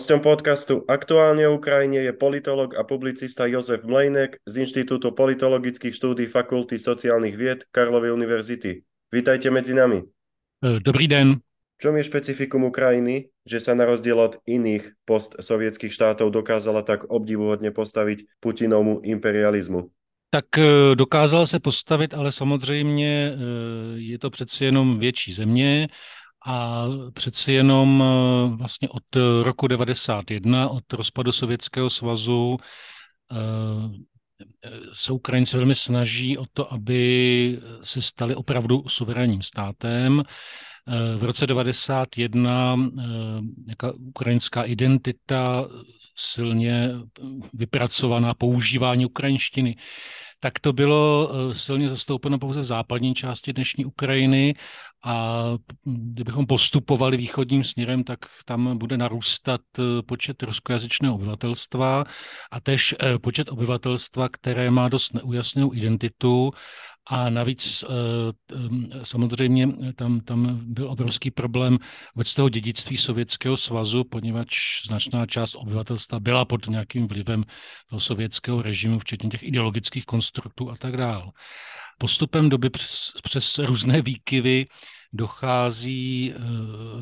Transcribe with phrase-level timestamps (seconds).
[0.00, 6.24] Hostom podcastu Aktuálne o Ukrajine je politolog a publicista Jozef Mlejnek z Inštitútu politologických štúdí
[6.24, 8.80] Fakulty sociálnych vied Karlovy univerzity.
[9.12, 10.00] Vítajte medzi nami.
[10.64, 11.44] E, dobrý den.
[11.76, 17.68] Čom je špecifikum Ukrajiny, že sa na rozdiel od iných postsovietských štátov dokázala tak obdivuhodne
[17.68, 19.84] postaviť Putinovmu imperializmu?
[20.32, 23.36] Tak e, dokázal se postavit, ale samozřejmě e,
[24.00, 25.88] je to přeci jenom větší země
[26.46, 32.56] a přeci jenom eh, vlastně od roku 91, od rozpadu Sovětského svazu,
[33.32, 33.36] eh,
[34.92, 40.22] se Ukrajinci velmi snaží o to, aby se stali opravdu suverénním státem.
[40.88, 42.76] Eh, v roce 91
[43.66, 45.68] jaká ukrajinská identita
[46.16, 46.90] silně
[47.52, 49.76] vypracovaná používání ukrajinštiny
[50.40, 54.54] tak to bylo silně zastoupeno pouze v západní části dnešní Ukrajiny
[55.04, 55.44] a
[55.84, 62.04] kdybychom postupovali východním směrem, tak tam bude narůstat eh, počet ruskojazyčného obyvatelstva
[62.50, 66.50] a tež eh, počet obyvatelstva, které má dost neujasněnou identitu
[67.12, 68.56] a navíc eh,
[69.02, 71.78] samozřejmě tam, tam byl obrovský problém
[72.14, 77.44] vůbec toho dědictví Sovětského svazu, poněvadž značná část obyvatelstva byla pod nějakým vlivem
[77.88, 81.32] toho sovětského režimu, včetně těch ideologických konstruktů a tak dále
[81.98, 84.66] postupem doby přes, přes různé výkyvy
[85.12, 86.40] dochází, eh,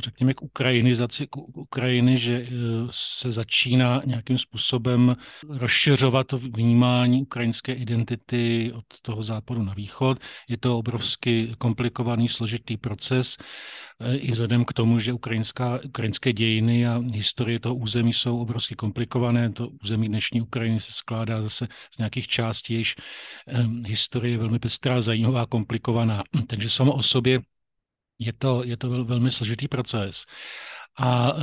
[0.01, 2.51] řekněme, k ukrajinizaci k Ukrajiny, že eh,
[2.91, 5.17] se začíná nějakým způsobem
[5.49, 10.19] rozšiřovat to vnímání ukrajinské identity od toho západu na východ.
[10.49, 13.37] Je to obrovsky komplikovaný, složitý proces,
[14.01, 18.75] eh, i vzhledem k tomu, že ukrajinská, ukrajinské dějiny a historie toho území jsou obrovsky
[18.75, 19.53] komplikované.
[19.53, 22.95] To území dnešní Ukrajiny se skládá zase z nějakých částí, jejíž
[23.87, 26.23] historie je velmi pestrá, zajímavá, komplikovaná.
[26.47, 27.41] Takže samo o sobě
[28.19, 30.25] je to, je to vel, velmi složitý proces.
[30.99, 31.43] A e,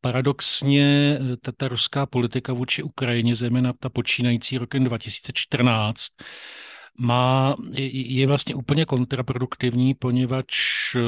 [0.00, 6.06] paradoxně ta, ta ruská politika vůči Ukrajině, zejména ta počínající rokem 2014,
[6.98, 11.00] má, je, je vlastně úplně kontraproduktivní, poněvadž e,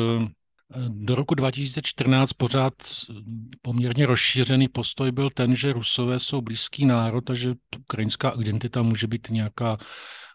[0.88, 2.74] do roku 2014 pořád
[3.62, 9.06] poměrně rozšířený postoj byl ten, že Rusové jsou blízký národ a že ukrajinská identita může
[9.06, 9.78] být nějaká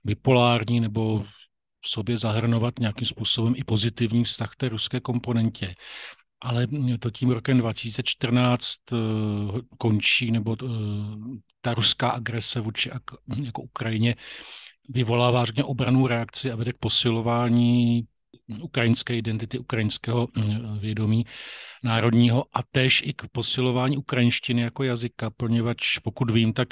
[0.03, 1.25] bipolární nebo
[1.81, 5.75] v sobě zahrnovat nějakým způsobem i pozitivní vztah té ruské komponentě.
[6.41, 6.67] Ale
[7.00, 8.95] to tím rokem 2014 eh,
[9.78, 10.68] končí, nebo eh,
[11.62, 12.89] ta ruská agrese vůči
[13.44, 14.16] jako Ukrajině
[14.89, 18.07] vyvolává řekně obranou reakci a vede k posilování
[18.62, 21.25] ukrajinské identity, ukrajinského mm, vědomí
[21.84, 26.68] národního a též i k posilování ukrajinštiny jako jazyka, poněvadž pokud vím, tak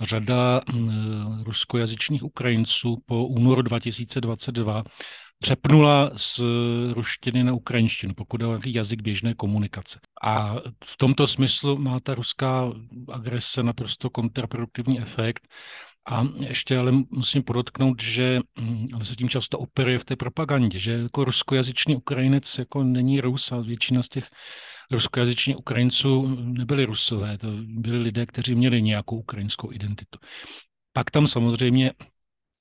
[0.00, 4.84] řada mm, ruskojazyčných Ukrajinců po únoru 2022
[5.38, 6.40] přepnula z
[6.92, 10.00] ruštiny na ukrajinštinu, pokud je jazyk běžné komunikace.
[10.22, 12.72] A v tomto smyslu má ta ruská
[13.12, 15.48] agrese naprosto kontraproduktivní efekt
[16.06, 20.78] a ještě ale musím podotknout, že mm, ale se tím často operuje v té propagandě,
[20.78, 24.30] že jako ruskojazyčný Ukrajinec jako není Rus a většina z těch
[24.90, 30.18] ruskojazyčných Ukrajinců nebyli Rusové, to byli lidé, kteří měli nějakou ukrajinskou identitu.
[30.92, 31.92] Pak tam samozřejmě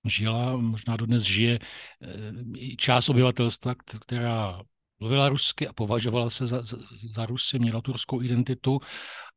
[0.06, 4.62] žila, možná dodnes žije eh, část obyvatelstva, která
[5.00, 6.78] mluvila rusky a považovala se za, za,
[7.16, 8.80] za Rusy, měla tu ruskou identitu,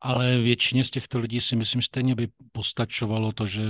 [0.01, 3.63] ale většině z těchto lidí si myslím stejně by postačovalo to, že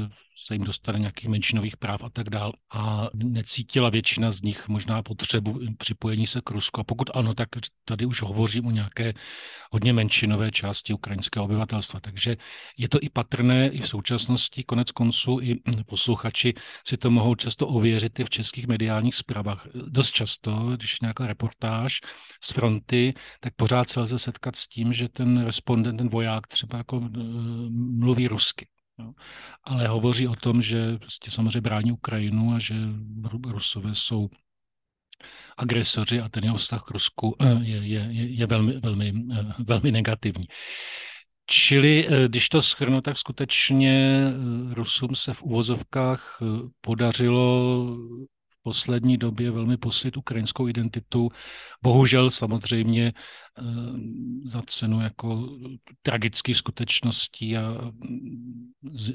[0.47, 2.53] se jim dostane nějakých menšinových práv a tak dál.
[2.73, 6.81] A necítila většina z nich možná potřebu připojení se k Rusku.
[6.81, 7.49] A pokud ano, tak
[7.85, 9.13] tady už hovořím o nějaké
[9.71, 12.01] hodně menšinové části ukrajinského obyvatelstva.
[12.01, 12.37] Takže
[12.77, 16.55] je to i patrné i v současnosti, konec konců i posluchači
[16.87, 19.67] si to mohou často ověřit i v českých mediálních zprávách.
[19.75, 22.01] Dost často, když je nějaká reportáž
[22.43, 26.79] z fronty, tak pořád se lze setkat s tím, že ten respondent, ten voják třeba
[26.79, 27.19] jako eh,
[27.71, 28.67] mluví rusky.
[28.99, 29.13] Jo.
[29.65, 32.75] Ale hovoří o tom, že prostě samozřejmě brání Ukrajinu a že
[33.47, 34.29] Rusové jsou
[35.57, 39.93] agresoři a ten jeho vztah k Rusku eh, je, je, je velmi, velmi, eh, velmi
[39.93, 40.47] negativní.
[41.51, 44.21] Čili když to schrnu, tak skutečně
[44.73, 46.41] Rusům se v uvozovkách
[46.81, 47.97] podařilo
[48.69, 51.33] poslední době velmi poslit ukrajinskou identitu.
[51.81, 53.63] Bohužel samozřejmě eh,
[54.45, 55.49] za cenu jako
[56.03, 57.93] tragických skutečností a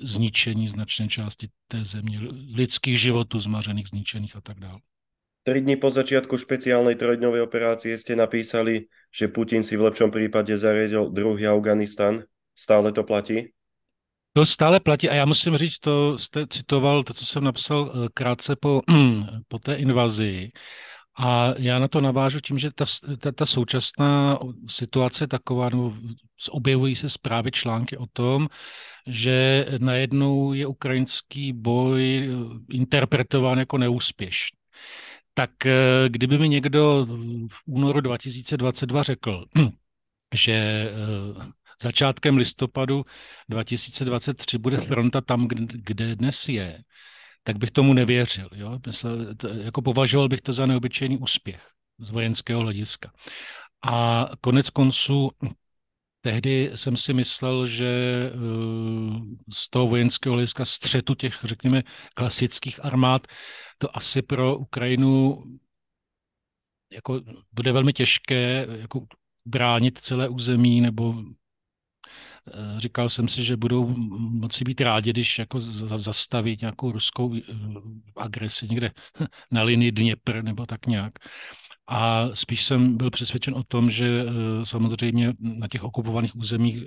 [0.01, 2.17] zničení značné části té země,
[2.55, 4.81] lidských životů zmařených, zničených a tak dále.
[5.43, 10.55] Tři dny po začátku špeciálnej trojdňovej operácie ste napísali, že Putin si v lepšom prípade
[10.55, 12.23] zariadil druhý Afganistan.
[12.55, 13.51] Stále to platí?
[14.35, 18.07] To stále platí a já musím říct, to jste citoval, to, co jsem napsal eh,
[18.13, 18.81] krátce po,
[19.47, 20.51] po té invazi.
[21.17, 22.85] A já na to navážu tím, že ta,
[23.19, 25.93] ta, ta současná situace je taková, nebo
[26.49, 28.47] objevují se zprávy, články o tom,
[29.07, 32.29] že najednou je ukrajinský boj
[32.69, 34.57] interpretován jako neúspěšný.
[35.33, 37.07] Tak eh, kdyby mi někdo
[37.49, 39.45] v únoru 2022 řekl,
[40.33, 41.51] že eh,
[41.81, 43.05] začátkem listopadu
[43.49, 46.83] 2023 bude fronta tam, kde dnes je,
[47.43, 48.49] tak bych tomu nevěřil.
[48.55, 48.79] Jo?
[48.87, 51.67] Myslel, jako považoval bych to za neobyčejný úspěch
[51.99, 53.11] z vojenského hlediska.
[53.85, 55.31] A konec konců
[56.21, 58.31] tehdy jsem si myslel, že eh,
[59.53, 61.83] z toho vojenského hlediska střetu těch, řekněme,
[62.13, 63.27] klasických armád,
[63.77, 65.43] to asi pro Ukrajinu
[66.91, 67.21] jako
[67.51, 69.05] bude velmi těžké jako
[69.45, 71.23] bránit celé území nebo
[72.77, 73.87] říkal jsem si, že budou
[74.29, 75.59] moci být rádi, když jako
[75.97, 77.41] zastaví nějakou ruskou eh,
[78.15, 78.91] agresi někde
[79.51, 81.13] na linii Dněpr nebo tak nějak.
[81.87, 86.83] A spíš jsem byl přesvědčen o tom, že eh, samozřejmě na těch okupovaných územích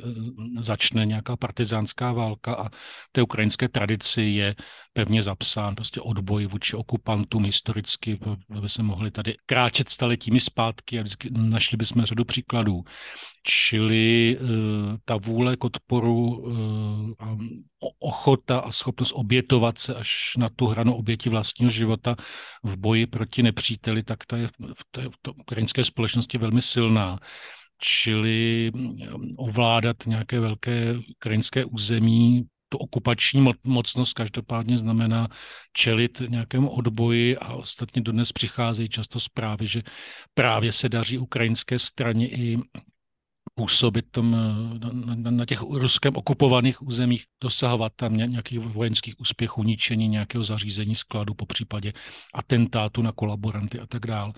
[0.59, 2.69] začne nějaká partizánská válka a
[3.13, 4.55] té ukrajinské tradici je
[4.93, 8.19] pevně zapsán prostě odboj vůči okupantům historicky,
[8.57, 12.85] aby se mohli tady kráčet staletími zpátky a našli bychom řadu příkladů.
[13.43, 14.39] Čili
[15.05, 16.47] ta vůle k odporu,
[17.19, 17.37] a
[17.99, 22.17] ochota a schopnost obětovat se až na tu hranu oběti vlastního života
[22.63, 27.19] v boji proti nepříteli, tak ta je v té, v ukrajinské společnosti velmi silná.
[27.79, 28.73] Čili
[29.39, 35.29] ovládat nějaké velké ukrajinské území tu okupační mocnost každopádně znamená
[35.73, 39.83] čelit nějakému odboji a ostatně dodnes přicházejí často zprávy, že
[40.35, 42.59] právě se daří ukrajinské straně i
[43.55, 50.09] působit tom, na, na, na těch ruskem okupovaných územích, dosahovat tam nějakých vojenských úspěchů, ničení
[50.09, 51.93] nějakého zařízení skladu, po případě
[52.35, 54.33] atentátu na kolaboranty a tak dále.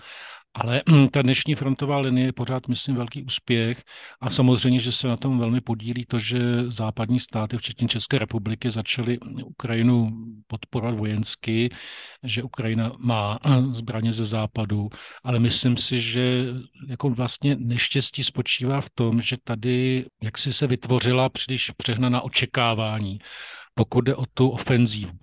[0.53, 3.83] Ale hm, ta dnešní frontová linie je pořád, myslím, velký úspěch
[4.21, 8.71] a samozřejmě, že se na tom velmi podílí to, že západní státy, včetně České republiky,
[8.71, 10.09] začaly Ukrajinu
[10.47, 11.69] podporovat vojensky,
[12.23, 14.89] že Ukrajina má hm, zbraně ze západu,
[15.23, 16.45] ale myslím si, že
[16.87, 23.19] jako vlastně neštěstí spočívá v tom, že tady jaksi se vytvořila příliš přehnaná očekávání,
[23.73, 25.13] pokud jde o tu ofenzívu.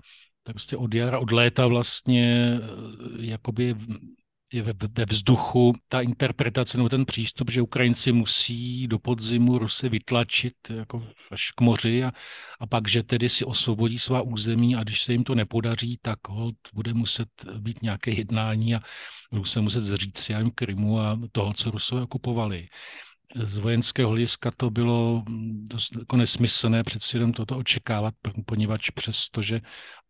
[0.42, 3.74] Tak prostě od jara, od léta vlastně hm, jakoby
[4.52, 9.88] je ve, ve vzduchu ta interpretace nebo ten přístup, že Ukrajinci musí do podzimu Rusy
[9.88, 12.12] vytlačit jako až k moři a,
[12.60, 16.28] a pak, že tedy si osvobodí svá území a když se jim to nepodaří, tak
[16.28, 17.28] hold bude muset
[17.58, 18.80] být nějaké jednání a
[19.30, 22.68] budou se muset zříct si Krymu a toho, co Rusové okupovali
[23.34, 25.24] z vojenského hlediska to bylo
[25.62, 28.14] dost jako nesmyslné přeci jenom toto očekávat,
[28.46, 29.60] poněvadž přesto, že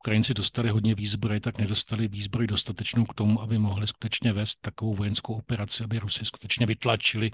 [0.02, 4.94] Ukrajinci dostali hodně výzbroj, tak nedostali výzbroj dostatečnou k tomu, aby mohli skutečně vést takovou
[4.94, 7.30] vojenskou operaci, aby Rusy skutečně vytlačili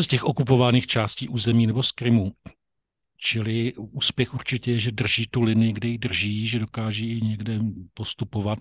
[0.00, 2.32] z těch okupovaných částí území nebo z Krymu.
[3.16, 7.60] Čili úspěch určitě je, že drží tu linii, kde ji drží, že dokáží někde
[7.94, 8.58] postupovat,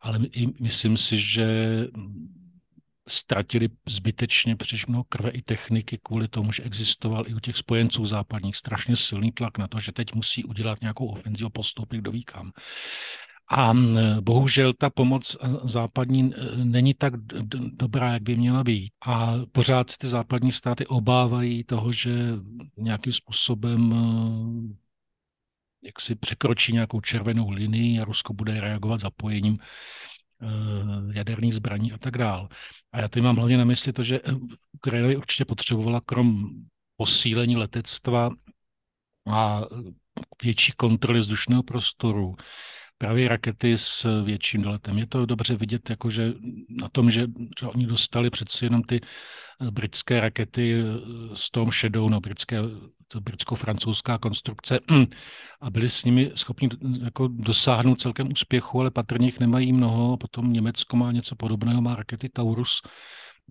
[0.00, 0.18] ale
[0.60, 1.46] myslím si, že
[3.08, 8.06] ztratili zbytečně příliš mnoho krve i techniky kvůli tomu, že existoval i u těch spojenců
[8.06, 12.52] západních strašně silný tlak na to, že teď musí udělat nějakou ofenzivu, postoupit do výkam.
[13.50, 13.74] A
[14.20, 17.12] bohužel ta pomoc západní není tak
[17.72, 18.92] dobrá, jak by měla být.
[19.06, 22.10] A pořád ty západní státy obávají toho, že
[22.76, 23.94] nějakým způsobem
[25.82, 29.58] jak si překročí nějakou červenou linii a Rusko bude reagovat zapojením
[31.12, 32.48] jaderných zbraní a tak dál.
[32.92, 34.20] A já tady mám hlavně na mysli to, že
[34.72, 36.50] Ukrajina určitě potřebovala krom
[36.96, 38.30] posílení letectva
[39.30, 39.62] a
[40.42, 42.36] větší kontroly vzdušného prostoru,
[42.98, 44.98] právě rakety s větším doletem.
[44.98, 46.32] Je to dobře vidět jakože
[46.68, 47.26] na tom, že,
[47.60, 50.82] že oni dostali přeci jenom ty eh, britské rakety
[51.34, 52.58] s tom Shadow, no, britské,
[53.08, 54.80] to britsko-francouzská konstrukce
[55.60, 56.68] a byli s nimi schopni
[57.04, 60.16] jako dosáhnout celkem úspěchu, ale patrně jich nemají mnoho.
[60.16, 62.82] Potom Německo má něco podobného, má rakety Taurus,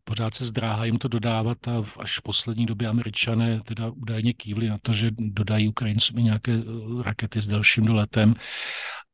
[0.04, 4.70] pořád se zdráhá jim to dodávat a až v poslední době američané teda údajně kývli
[4.70, 8.34] na to, že dodají Ukrajincům nějaké eh, rakety s delším doletem.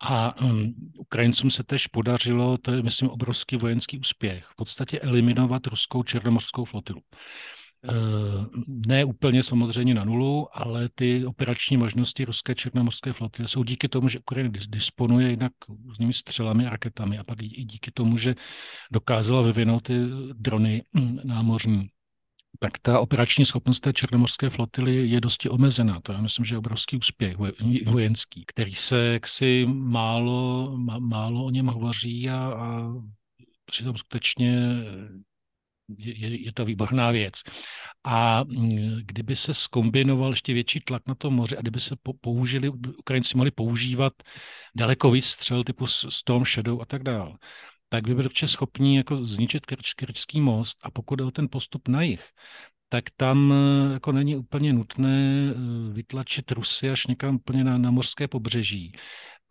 [0.01, 5.67] A um, Ukrajincům se tež podařilo, to je myslím obrovský vojenský úspěch, v podstatě eliminovat
[5.67, 7.01] ruskou černomořskou flotilu.
[7.89, 8.45] Uh,
[8.87, 14.07] ne úplně samozřejmě na nulu, ale ty operační možnosti ruské černomorské flotily jsou díky tomu,
[14.07, 15.51] že Ukrajina disponuje jinak
[15.85, 18.35] různými střelami a raketami a pak i díky tomu, že
[18.91, 19.93] dokázala vyvinout ty
[20.33, 21.89] drony hm, námořní
[22.63, 25.99] tak ta operační schopnost té černomorské flotily je dosti omezená.
[26.01, 27.37] To já myslím, že je obrovský úspěch
[27.85, 32.93] vojenský, který se jaksi málo, málo o něm hovoří a, a
[33.65, 34.67] přitom skutečně
[35.97, 37.33] je, je to výborná věc.
[38.03, 42.69] A mm, kdyby se skombinoval ještě větší tlak na to moře a kdyby se použili,
[42.69, 44.13] Ukrajinci mohli používat
[44.75, 47.33] daleko víc střel typu Storm Shadow a tak dále,
[47.93, 52.01] tak by byli schopni jako zničit Kerčský most a pokud je o ten postup na
[52.01, 52.25] jich,
[52.89, 57.91] tak tam eh, jako není úplně nutné eh, vytlačit Rusy až někam úplně na, na
[57.91, 58.91] mořské pobřeží.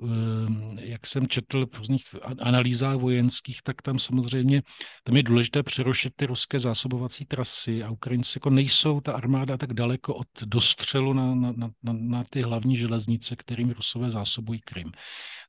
[0.02, 2.04] Ehm, jak jsem četl v různých
[2.38, 4.62] analýzách vojenských, tak tam samozřejmě
[5.04, 9.72] tam je důležité přerušit ty ruské zásobovací trasy a Ukrajinci jako nejsou ta armáda tak
[9.72, 14.92] daleko od dostřelu na, na, na, na ty hlavní železnice, kterým Rusové zásobují Krym.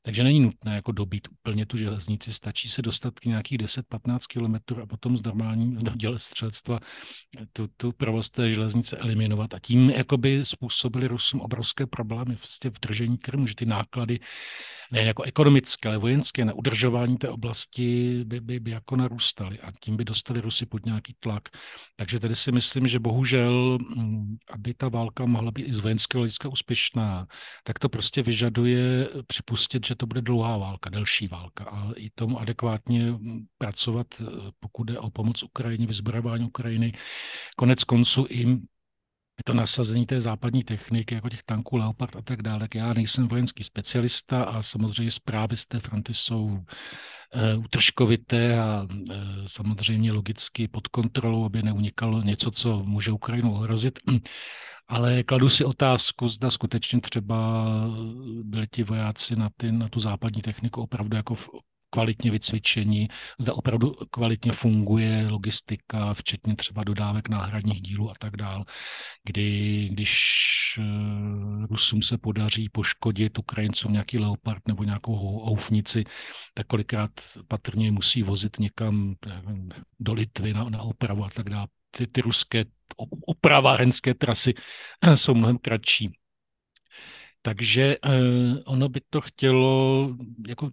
[0.04, 4.82] Takže není nutné jako dobít úplně tu železnici, stačí se dostat k nějakých 10-15 kilometrů
[4.82, 6.80] a potom z normální děle střelectva
[7.52, 12.80] tu, tu provoz té železnice eliminovat a tím jakoby způsobili Rusům obrovské problémy vlastně v
[12.80, 14.20] držení Krymu, že ty náklady
[14.92, 19.72] nejen jako ekonomické, ale vojenské na udržování té oblasti by, by, by jako narůstaly a
[19.80, 21.48] tím by dostali Rusy pod nějaký tlak.
[21.96, 26.20] Takže tady si myslím, že bohužel, mm, aby ta válka mohla být i z vojenského
[26.20, 27.26] hlediska úspěšná,
[27.64, 32.40] tak to prostě vyžaduje připustit, že to bude dlouhá válka, delší válka a i tomu
[32.40, 34.24] adekvátně mm, pracovat, eh,
[34.60, 36.92] pokud jde o pomoc Ukrajině, vyzbrojování Ukrajiny.
[37.56, 38.60] Konec konců i
[39.44, 42.68] to nasazení té západní techniky, jako těch tanků Leopard a tak dále.
[42.74, 46.64] Já nejsem vojenský specialista a samozřejmě zprávy z té fronty jsou
[47.32, 49.14] e, utržkovité a e,
[49.46, 53.98] samozřejmě logicky pod kontrolou, aby neunikalo něco, co může Ukrajinu ohrozit.
[54.88, 57.64] Ale kladu si otázku, zda skutečně třeba
[58.42, 61.48] byli ti vojáci na, ty, na tu západní techniku opravdu jako v,
[61.94, 68.64] kvalitně vycvičení, zda opravdu kvalitně funguje logistika, včetně třeba dodávek náhradních dílů a tak dál,
[69.24, 70.14] kdy když
[70.78, 76.04] eh, Rusům se podaří poškodit Ukrajincům nějaký Leopard nebo nějakou houfnici,
[76.54, 77.10] tak kolikrát
[77.48, 79.14] patrně musí vozit někam
[80.00, 81.66] do Litvy na, na opravu a tak dále.
[81.96, 82.64] Ty, ty ruské
[83.26, 84.54] opravárenské trasy
[85.14, 86.18] jsou mnohem kratší.
[87.42, 88.10] Takže eh,
[88.64, 90.08] ono by to chtělo
[90.48, 90.70] jako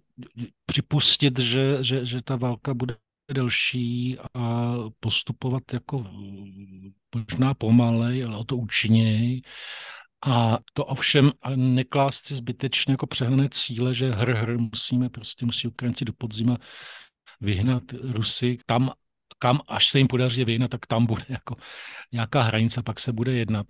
[0.66, 2.96] připustit, že, že, že ta válka bude
[3.32, 6.06] delší a postupovat jako
[7.14, 9.42] možná pomalej, ale o to účinněji.
[10.26, 15.68] A to ovšem neklást si zbytečně jako přehnané cíle, že hr, hr musíme prostě, musí
[15.68, 16.58] Ukrajinci do podzima
[17.40, 18.90] vyhnat Rusy tam,
[19.42, 21.56] kam až se jim podaří vyhnat, tak tam bude jako
[22.12, 23.66] nějaká hranice, pak se bude jednat.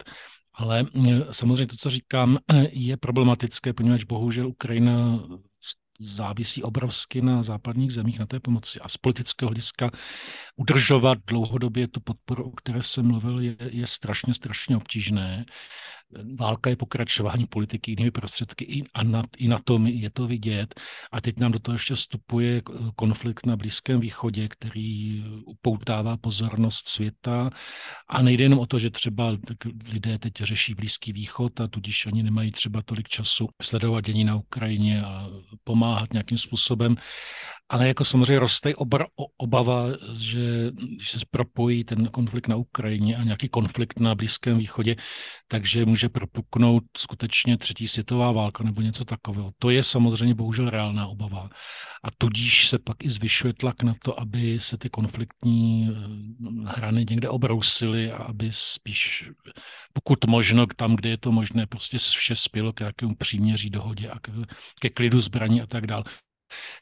[0.55, 2.39] Ale mm, samozřejmě to, co říkám,
[2.73, 5.21] je problematické, poněvadž bohužel Ukrajina
[6.01, 8.81] závisí obrovsky na západních zemích, na té pomoci.
[8.81, 9.91] A z politického hlediska
[10.57, 15.45] udržovat dlouhodobě tu podporu, o které jsem mluvil, je, je strašně, strašně obtížné
[16.39, 20.81] válka je pokračování politiky jinými prostředky i, a na, i na tom je to vidět.
[21.13, 22.63] A teď nám do toho ještě vstupuje
[22.97, 27.51] konflikt na Blízkém východě, který upoutává pozornost světa.
[28.09, 29.37] A nejde jenom o to, že třeba
[29.93, 34.37] lidé teď řeší Blízký východ a tudíž ani nemají třeba tolik času sledovat dění na
[34.37, 35.29] Ukrajině a
[35.65, 36.97] pomáhat nějakým způsobem,
[37.69, 39.05] ale jako samozřejmě roste obr,
[39.37, 44.97] obava, že když se propojí ten konflikt na Ukrajině a nějaký konflikt na Blízkém východě,
[45.49, 49.51] takže může propuknout skutečně třetí světová válka nebo něco takového.
[49.59, 51.49] To je samozřejmě bohužel reálná obava.
[52.05, 57.07] A tudíž se pak i zvyšuje tlak na to, aby se ty konfliktní eh, hrany
[57.11, 59.31] někde obrousily a aby spíš,
[59.93, 64.19] pokud možno, tam, kde je to možné, prostě vše spělo k nějakému příměří, dohodě a
[64.81, 66.05] ke klidu zbraní a tak dále.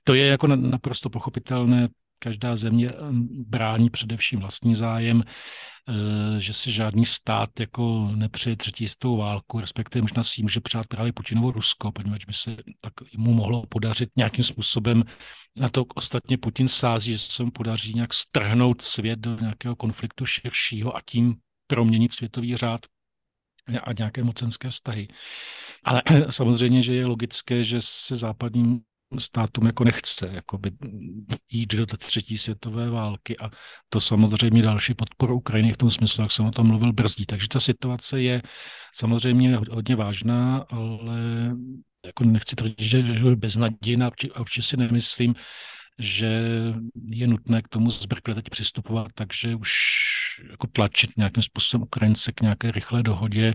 [0.04, 1.88] To je jako naprosto pochopitelné.
[2.18, 2.92] Každá země
[3.30, 10.02] brání především vlastní zájem, eh, že si žádný stát jako nepřeje třetí světovou válku, respektive
[10.02, 14.44] možná si může přát právě Putinovo Rusko, poněvadž by se tak mu mohlo podařit nějakým
[14.44, 15.04] způsobem,
[15.56, 20.26] na to ostatně Putin sází, že se mu podaří nějak strhnout svět do nějakého konfliktu
[20.26, 21.36] širšího a tím
[21.66, 22.80] proměnit světový řád
[23.84, 25.08] a nějaké mocenské vztahy.
[25.84, 28.80] Ale samozřejmě, že je logické, že se západním
[29.18, 30.70] státům jako nechce jakoby,
[31.50, 33.50] jít do třetí světové války a
[33.88, 37.26] to samozřejmě další podporu Ukrajiny v tom smyslu, jak jsem o tom mluvil, brzdí.
[37.26, 38.42] Takže ta situace je
[38.94, 41.20] samozřejmě hodně vážná, ale
[42.06, 45.34] jako nechci tvrdit, že je beznadějná a určitě si nemyslím,
[45.98, 46.42] že
[47.04, 49.70] je nutné k tomu zbrkle teď přistupovat, takže už
[50.50, 53.54] jako tlačit nějakým způsobem Ukrajince k nějaké rychlé dohodě,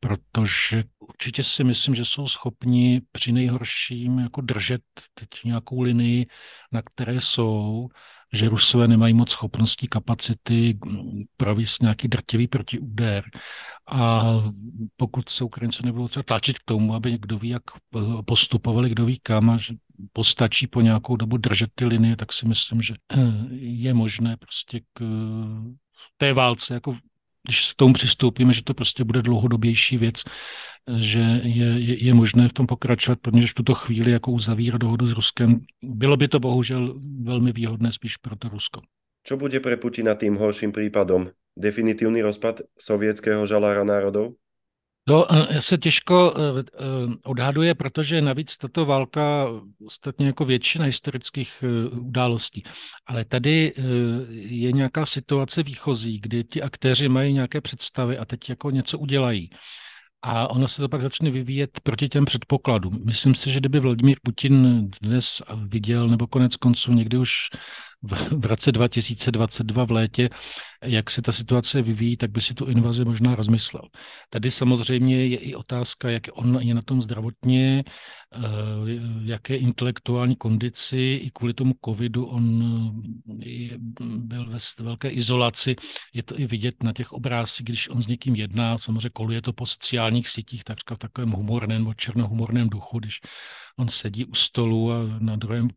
[0.00, 4.82] protože určitě si myslím, že jsou schopni při nejhorším jako držet
[5.14, 6.26] teď nějakou linii,
[6.72, 7.88] na které jsou,
[8.32, 10.78] že Rusové nemají moc schopností, kapacity
[11.36, 13.24] provést nějaký drtivý protiúder.
[13.92, 14.22] A
[14.96, 17.62] pokud se Ukrajinci nebudou třeba tlačit k tomu, aby kdo ví, jak
[18.26, 19.74] postupovali, kdo ví kam, a že
[20.12, 22.94] postačí po nějakou dobu držet ty linie, tak si myslím, že
[23.58, 25.04] je možné prostě k
[26.16, 26.96] té válce, jako
[27.46, 30.22] když k tomu přistoupíme, že to prostě bude dlouhodobější věc,
[30.98, 35.06] že je, je, je možné v tom pokračovat, protože v tuto chvíli jako uzavírá dohodu
[35.06, 38.80] s Ruskem, bylo by to bohužel velmi výhodné spíš pro to Rusko.
[39.20, 41.28] Čo bude pre Putina tým horším prípadom?
[41.52, 44.32] Definitívny rozpad sovětského žalára národov?
[45.10, 46.84] To eh, se těžko eh, eh,
[47.24, 49.46] odhaduje, protože navíc tato válka
[49.86, 52.62] ostatně jako většina historických událostí.
[53.06, 53.72] Ale tady
[54.32, 59.50] je nějaká situace výchozí, kdy ti aktéři mají nějaké představy a teď jako něco udělají.
[60.22, 63.00] A ono se to pak začne vyvíjet proti těm předpokladům.
[63.04, 67.34] Myslím si, že kdyby Vladimír Putin dnes viděl, nebo konec konců někdy už
[68.30, 70.28] v, roce 2022 v létě,
[70.82, 73.82] jak se ta situace vyvíjí, tak by si tu invazi možná rozmyslel.
[74.30, 77.84] Tady samozřejmě je i otázka, jak on je na tom zdravotně,
[78.34, 78.40] eh,
[79.22, 82.62] jaké intelektuální kondici, i kvůli tomu covidu on
[83.44, 85.76] eh, byl ve velké izolaci.
[86.14, 89.52] Je to i vidět na těch obrázcích, když on s někým jedná, samozřejmě koluje to
[89.52, 93.20] po sociálních sítích, takřka v takovém humorném nebo černohumorném duchu, když
[93.80, 95.68] on sedí u stolu a na druhém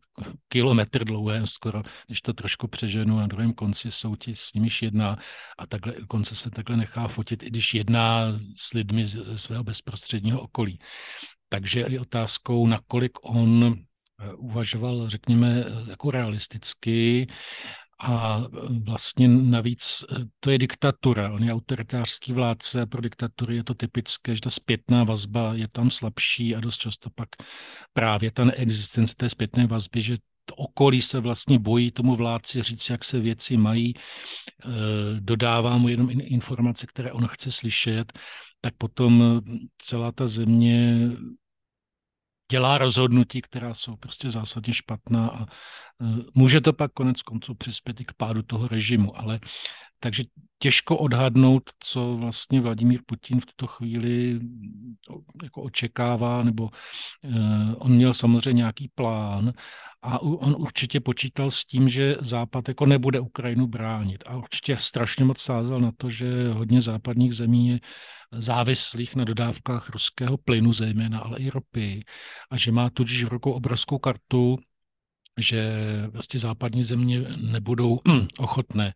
[0.48, 5.18] kilometr dlouhém skoro, když to trošku přeženu, na druhém konci jsou ti s nimiž jedná
[5.58, 10.40] a takhle konce se takhle nechá fotit, i když jedná s lidmi ze svého bezprostředního
[10.40, 10.78] okolí.
[11.48, 17.26] Takže je otázkou, nakolik on eh, uvažoval, řekněme, jako realisticky
[18.00, 18.42] a
[18.84, 24.34] vlastně navíc eh, to je diktatura, on je autoritářský vládce, pro diktatury je to typické,
[24.34, 27.28] že ta zpětná vazba je tam slabší a dost často pak
[27.92, 30.16] právě ta neexistence té zpětné vazby, že
[30.56, 34.68] okolí se vlastně bojí tomu vládci říct, jak se věci mají, eh,
[35.20, 38.12] dodává mu jenom informace, které on chce slyšet,
[38.60, 39.40] tak potom
[39.78, 41.08] celá ta země
[42.50, 45.46] dělá rozhodnutí, která jsou prostě zásadně špatná a e,
[46.34, 49.40] může to pak konec konců přispět i k pádu toho režimu, ale
[50.04, 50.24] takže
[50.58, 54.40] těžko odhadnout, co vlastně Vladimír Putin v tuto chvíli
[55.42, 59.52] jako očekává, nebo uh, on měl samozřejmě nějaký plán
[60.02, 64.24] a on určitě počítal s tím, že Západ jako nebude Ukrajinu bránit.
[64.26, 67.80] A určitě strašně moc sázel na to, že hodně západních zemí je
[68.32, 72.04] závislých na dodávkách ruského plynu zejména, ale i ropy
[72.50, 74.58] a že má tudíž v rukou obrovskou kartu,
[75.40, 75.72] že
[76.12, 78.00] vlastně západní země nebudou
[78.38, 78.94] ochotné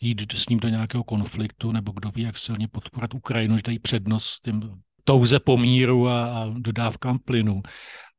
[0.00, 3.78] jít s ním do nějakého konfliktu, nebo kdo ví, jak silně podporovat Ukrajinu, že dají
[3.78, 7.62] přednost tím touze pomíru a, a dodávkám plynu.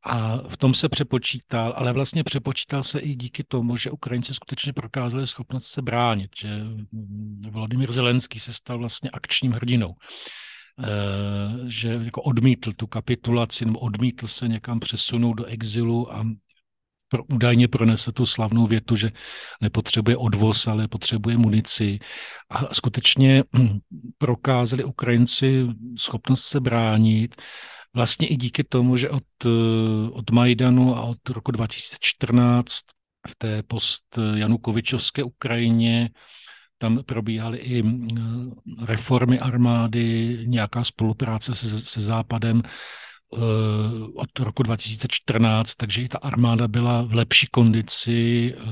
[0.03, 4.73] A v tom se přepočítal, ale vlastně přepočítal se i díky tomu, že Ukrajinci skutečně
[4.73, 6.49] prokázali schopnost se bránit, že
[7.49, 9.95] Vladimír Zelenský se stal vlastně akčním hrdinou.
[10.84, 16.25] Eh, že jako odmítl tu kapitulaci nebo odmítl se někam přesunout do exilu a
[17.10, 19.12] pro, údajně pronese tu slavnou větu, že
[19.62, 22.00] nepotřebuje odvoz, ale potřebuje munici.
[22.50, 23.43] A skutečně
[24.17, 25.67] prokázali Ukrajinci
[25.98, 27.36] schopnost se bránit,
[27.93, 29.50] vlastně i díky tomu, že od, eh,
[30.12, 32.80] od Majdanu a od roku 2014
[33.28, 36.10] v té post Janukovičovské Ukrajině
[36.80, 38.52] tam probíhaly i mm,
[38.86, 42.69] reformy armády, nějaká spolupráce se, se Západem eh,
[44.15, 48.63] od roku 2014, takže i ta armáda byla v lepší kondici, eh,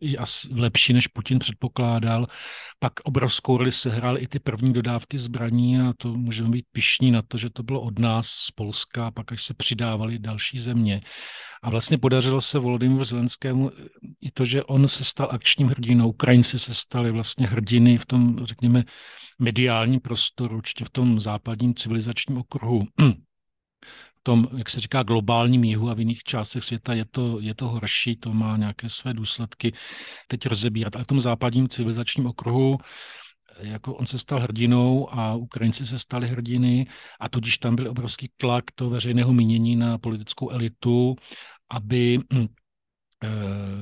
[0.00, 2.26] i asi lepší, než Putin předpokládal.
[2.78, 7.22] Pak obrovskou roli sehrály i ty první dodávky zbraní a to můžeme být pišní na
[7.22, 11.00] to, že to bylo od nás z Polska, pak až se přidávaly další země.
[11.62, 13.70] A vlastně podařilo se Volodymyru Zelenskému
[14.20, 16.08] i to, že on se stal akčním hrdinou.
[16.08, 18.84] Ukrajinci se stali vlastně hrdiny v tom, řekněme,
[19.38, 22.86] mediálním prostoru, určitě v tom západním civilizačním okruhu.
[24.22, 27.68] Tom, jak se říká, globálním jihu a v jiných částech světa je to, je to
[27.68, 29.72] horší, to má nějaké své důsledky
[30.28, 30.96] teď rozebírat.
[30.96, 32.78] Ale v tom západním civilizačním okruhu
[33.60, 36.86] jako on se stal hrdinou a Ukrajinci se stali hrdiny
[37.20, 41.16] a tudíž tam byl obrovský tlak toho veřejného mínění na politickou elitu,
[41.70, 42.46] aby hm,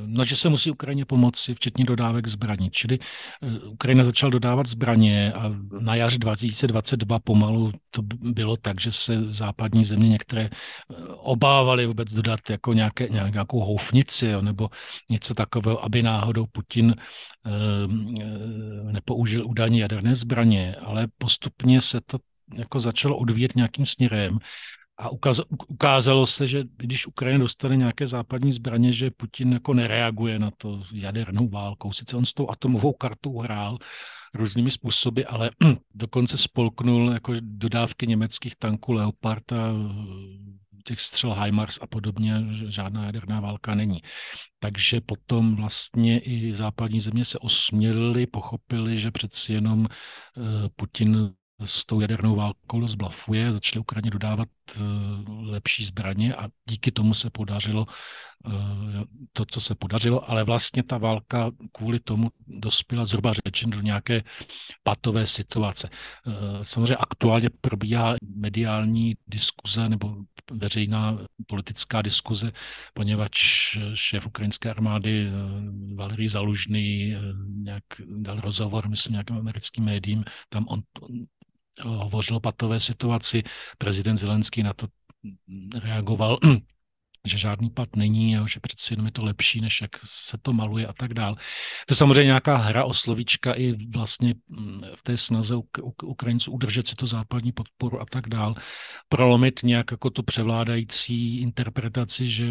[0.07, 2.71] no, že se musí Ukrajině pomoci, včetně dodávek zbraní.
[2.71, 2.99] Čili
[3.43, 5.51] eh, Ukrajina začala dodávat zbraně a
[5.81, 12.13] na jaře 2022 pomalu to bylo tak, že se západní země některé eh, obávaly vůbec
[12.13, 14.69] dodat jako nějaké, nějakou houfnici nebo
[15.09, 16.95] něco takového, aby náhodou Putin
[18.93, 22.19] nepoužil údajně jaderné zbraně, ale postupně se to
[22.55, 24.39] jako začalo odvíjet nějakým směrem
[25.01, 25.09] a
[25.69, 30.83] ukázalo se, že když Ukrajina dostane nějaké západní zbraně, že Putin jako nereaguje na to
[30.93, 31.93] jadernou válkou.
[31.93, 33.79] Sice on s tou atomovou kartou hrál
[34.35, 35.51] různými způsoby, ale
[35.95, 39.73] dokonce spolknul jako dodávky německých tanků Leopard a
[40.85, 42.35] těch střel HIMARS a podobně
[42.69, 44.01] žádná jaderná válka není.
[44.59, 49.87] Takže potom vlastně i západní země se osmělili, pochopili, že přeci jenom
[50.77, 51.33] Putin
[51.65, 54.81] s tou jadernou válkou zblafuje, začali Ukrajině dodávat eh,
[55.29, 57.87] lepší zbraně a díky tomu se podařilo
[58.47, 58.51] eh,
[59.33, 64.23] to, co se podařilo, ale vlastně ta válka kvůli tomu dospěla zhruba řečen do nějaké
[64.83, 65.89] patové situace.
[65.93, 66.31] Eh,
[66.65, 70.17] samozřejmě aktuálně probíhá mediální diskuze nebo
[70.53, 72.53] veřejná politická diskuze,
[72.95, 75.31] poněvadž šéf ukrajinské armády
[75.95, 77.85] Valery Zalužný nějak
[78.17, 80.83] dal rozhovor, myslím, nějakým americkým médiím, tam on
[81.81, 83.43] hovořil o patové situaci.
[83.79, 84.87] Prezident Zelenský na to
[85.75, 86.39] reagoval,
[87.27, 90.53] že žádný pad není a že přeci jenom je to lepší, než jak se to
[90.53, 91.35] maluje a tak dál.
[91.87, 95.55] To je samozřejmě nějaká hra o slovíčka i vlastně mm, v té snaze
[96.03, 98.55] Ukrajinců udržet si to západní podporu a tak dál,
[99.09, 102.47] prolomit nějak jako tu převládající interpretaci, že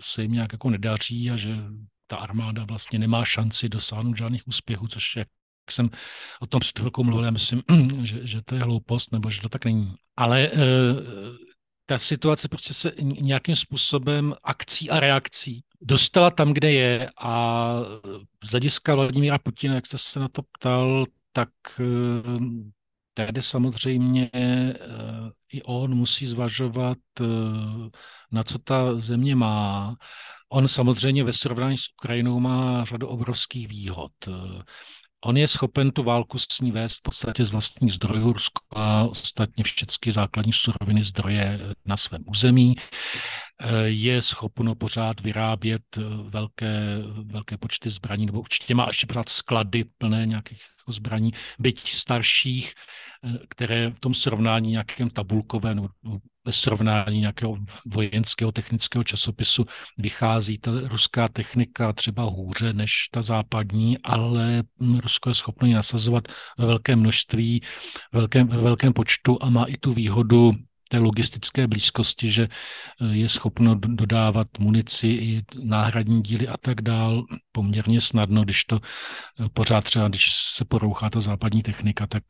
[0.00, 1.56] se jim nějak jako nedaří a že
[2.06, 5.26] ta armáda vlastně nemá šanci dosáhnout žádných úspěchů, což je
[5.70, 5.90] jsem
[6.40, 7.62] o tom před chvilkou mluvil, já myslím,
[8.02, 9.94] že, že to je hloupost, nebo že to tak není.
[10.16, 10.50] Ale e,
[11.86, 17.76] ta situace prostě se nějakým způsobem akcí a reakcí dostala tam, kde je a
[18.44, 21.48] z hlediska Vladimíra Putina, jak jste se na to ptal, tak
[21.80, 21.84] e,
[23.14, 24.74] tady samozřejmě e,
[25.52, 26.98] i on musí zvažovat,
[28.32, 29.94] na co ta země má.
[30.48, 34.12] On samozřejmě ve srovnání s Ukrajinou má řadu obrovských výhod.
[35.24, 38.32] On je schopen tu válku s ní vést v podstatě z vlastních zdrojů.
[38.32, 42.74] Rusko a ostatně všechny základní suroviny zdroje na svém území.
[43.84, 45.82] Je schopno pořád vyrábět
[46.28, 52.74] velké, velké počty zbraní, nebo určitě má ještě pořád sklady plné nějakých zbraní, byť starších,
[53.48, 55.88] které v tom srovnání nějakém tabulkovém
[56.44, 59.66] ve srovnání nějakého vojenského technického časopisu
[59.98, 64.62] vychází ta ruská technika třeba hůře než ta západní, ale
[65.02, 67.62] Rusko je schopno ji nasazovat ve velkém množství,
[68.12, 70.52] velkém, ve velkém počtu a má i tu výhodu
[70.88, 72.48] té logistické blízkosti, že
[73.10, 78.80] je schopno dodávat munici i náhradní díly a tak dál poměrně snadno, když to
[79.52, 82.22] pořád třeba, když se porouchá ta západní technika, tak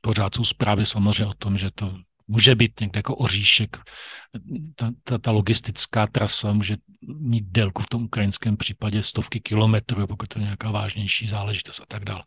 [0.00, 1.96] pořád jsou zprávy samozřejmě o tom, že to
[2.28, 3.76] může být někde jako oříšek.
[4.74, 6.76] Ta, ta, ta logistická trasa může
[7.20, 11.84] mít délku v tom ukrajinském případě stovky kilometrů, pokud to je nějaká vážnější záležitost a
[11.88, 12.22] tak dále.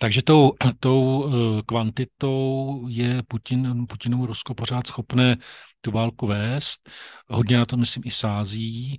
[0.00, 5.36] Takže tou, tou eh, kvantitou je Putin, Putinovu Rusko pořád schopné
[5.80, 6.90] tu válku vést.
[7.28, 8.98] Hodně na to, myslím, i sází.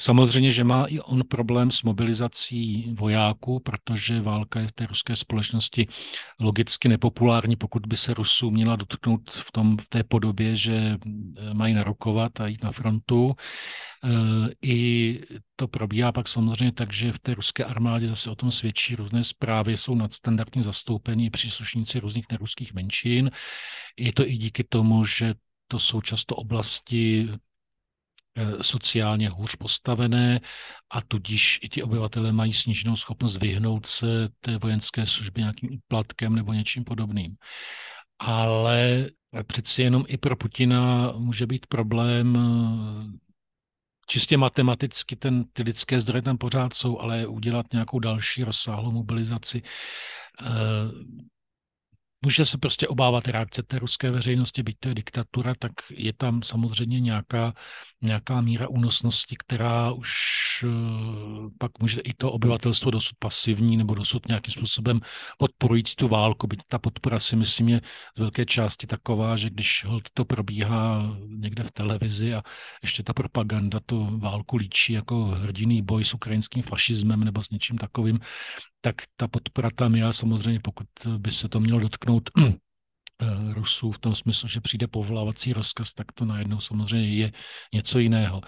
[0.00, 5.16] Samozřejmě, že má i on problém s mobilizací vojáků, protože válka je v té ruské
[5.16, 5.86] společnosti
[6.40, 11.54] logicky nepopulární, pokud by se Rusů měla dotknout v, tom, v té podobě, že eh,
[11.54, 13.34] mají narokovat a jít na frontu.
[14.04, 14.08] Eh,
[14.62, 15.20] I
[15.56, 19.24] to probíhá pak samozřejmě tak, že v té ruské armádě zase o tom svědčí různé
[19.24, 23.30] zprávy, jsou nadstandardně zastoupení příslušníci různých neruských menšin.
[23.98, 25.34] Je to i díky tomu, že
[25.70, 27.28] to jsou často oblasti
[28.34, 30.40] eh, sociálně hůř postavené
[30.90, 36.34] a tudíž i ti obyvatelé mají sníženou schopnost vyhnout se té vojenské službě nějakým úplatkem
[36.34, 37.36] nebo něčím podobným.
[38.18, 39.06] Ale
[39.46, 42.38] přeci jenom i pro Putina může být problém
[44.06, 49.62] čistě matematicky ten, ty lidské zdroje tam pořád jsou, ale udělat nějakou další rozsáhlou mobilizaci
[50.42, 50.46] eh,
[52.22, 56.42] může se prostě obávat reakce té ruské veřejnosti, byť to je diktatura, tak je tam
[56.42, 57.54] samozřejmě nějaká,
[58.02, 60.10] nějaká míra únosnosti, která už
[60.64, 60.68] eh,
[61.58, 65.00] pak může i to obyvatelstvo dosud pasivní nebo dosud nějakým způsobem
[65.38, 66.46] podporující tu válku.
[66.46, 67.80] Byť ta podpora si myslím je
[68.16, 72.42] z velké části taková, že když to probíhá někde v televizi a
[72.82, 77.78] ještě ta propaganda tu válku líčí jako hrdiný boj s ukrajinským fašismem nebo s něčím
[77.78, 78.20] takovým,
[78.80, 80.86] tak ta podpora tam je samozřejmě, pokud
[81.18, 86.12] by se to mělo dotknout eh, Rusů v tom smyslu, že přijde povolávací rozkaz, tak
[86.12, 87.32] to najednou samozřejmě je
[87.74, 88.40] něco jiného.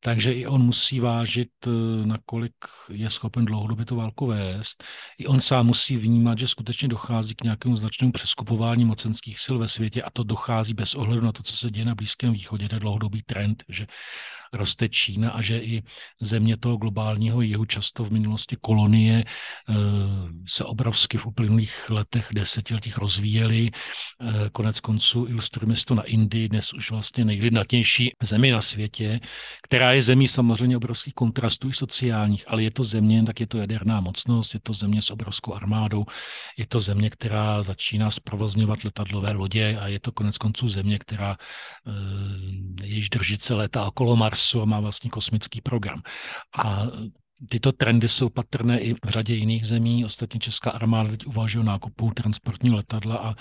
[0.00, 2.54] Takže i on musí vážit, eh, nakolik
[2.92, 4.84] je schopen dlouhodobě tu válku vést.
[5.18, 9.68] I on sám musí vnímat, že skutečně dochází k nějakému značnému přeskupování mocenských sil ve
[9.68, 12.68] světě a to dochází bez ohledu na to, co se děje na Blízkém východě.
[12.68, 13.86] To je dlouhodobý trend, že
[14.52, 15.82] roste Čína a že i
[16.20, 19.74] země toho globálního jihu, často v minulosti kolonie, eh,
[20.48, 23.70] se obrovsky v uplynulých letech, desetiletích rozvíjely.
[23.70, 29.20] Eh, konec konců ilustrujeme to na Indii, dnes už vlastně nejlidnatější zemi na světě,
[29.62, 33.58] která je zemí samozřejmě obrovských kontrastů i sociálních, ale je to země, tak je to
[33.58, 36.04] jaderná mocnost, je to země s obrovskou armádou,
[36.58, 41.36] je to země, která začíná zprovozňovat letadlové lodě a je to konec konců země, která
[42.82, 43.08] e, již
[43.40, 46.02] se léta okolo Marsu a má vlastní kosmický program.
[46.56, 46.86] A
[47.48, 50.04] Tyto trendy jsou patrné i v řadě jiných zemí.
[50.04, 53.34] Ostatně Česká armáda teď uvažuje o nákupu transportní letadla a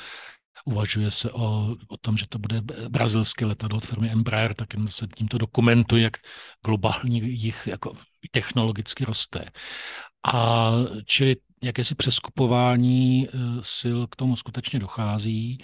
[0.65, 5.07] uvažuje se o, o tom, že to bude brazilské letadlo od firmy Embraer, tak se
[5.15, 6.17] tímto dokumentuje, jak
[6.65, 7.93] globální jich jako
[8.31, 9.45] technologicky roste.
[10.33, 10.71] A
[11.05, 13.31] čili jakési přeskupování eh,
[13.77, 15.57] sil k tomu skutečně dochází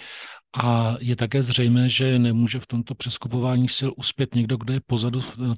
[0.62, 5.20] a je také zřejmé, že nemůže v tomto přeskupování sil uspět někdo, kdo je pozadu
[5.20, 5.52] eh,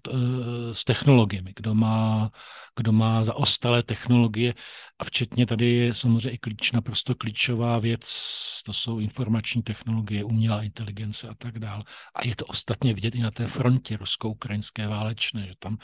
[0.74, 2.30] s technologiemi, kdo má,
[2.76, 4.54] kdo má zaostalé technologie
[4.98, 8.04] a včetně tady je samozřejmě i klíč, naprosto klíčová věc,
[8.64, 11.84] to jsou informační technologie, umělá inteligence a tak dále.
[12.14, 15.76] A je to ostatně vidět i na té frontě rusko-ukrajinské válečné, že tam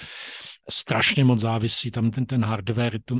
[0.70, 3.18] strašně moc závisí, tam ten, ten hardware, to,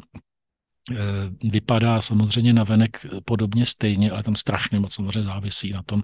[1.43, 6.03] vypadá samozřejmě na venek podobně stejně, ale tam strašně moc samozřejmě závisí na tom,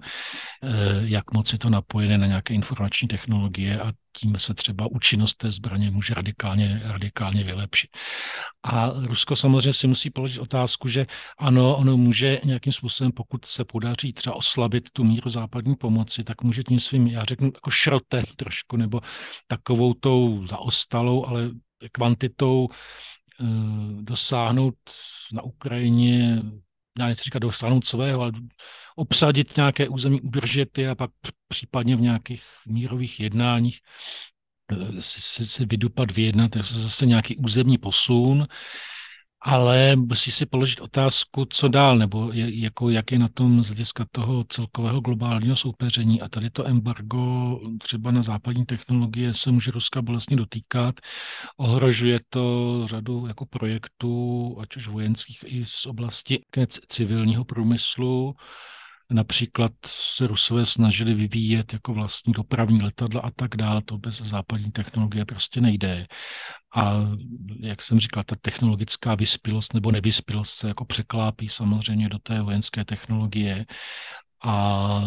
[0.63, 0.69] eh,
[1.01, 5.51] jak moc je to napojené na nějaké informační technologie a tím se třeba účinnost té
[5.51, 7.89] zbraně může radikálně, radikálně vylepšit.
[8.63, 11.05] A Rusko samozřejmě si musí položit otázku, že
[11.37, 16.41] ano, ono může nějakým způsobem, pokud se podaří třeba oslabit tu míru západní pomoci, tak
[16.43, 19.01] může tím svým, já řeknu, jako šrotem trošku, nebo
[19.47, 21.49] takovou tou zaostalou, ale
[21.91, 23.20] kvantitou Eh,
[24.01, 24.75] dosáhnout
[25.33, 26.41] na Ukrajině,
[26.99, 28.31] já nechci říkat dosáhnout svého, ale
[28.95, 31.11] obsadit nějaké území, udržet je a pak
[31.47, 33.79] případně v nějakých mírových jednáních
[34.71, 38.47] eh, si, si, si vydupat, vyjednat, je zase nějaký územní posun
[39.41, 43.67] ale musí si položit otázku, co dál, nebo je, jako, jak je na tom z
[43.67, 46.21] hlediska toho celkového globálního soupeření.
[46.21, 50.95] A tady to embargo třeba na západní technologie se může Ruska bolestně dotýkat.
[51.57, 56.43] Ohrožuje to řadu jako projektů, ať už vojenských i z oblasti
[56.87, 58.35] civilního průmyslu.
[59.11, 63.81] Například se Rusové snažili vyvíjet jako vlastní dopravní letadla a tak dále.
[63.85, 66.07] To bez západní technologie prostě nejde.
[66.75, 66.93] A
[67.59, 72.85] jak jsem říkal, ta technologická vyspělost nebo nevyspělost se jako překlápí samozřejmě do té vojenské
[72.85, 73.65] technologie.
[74.43, 75.01] A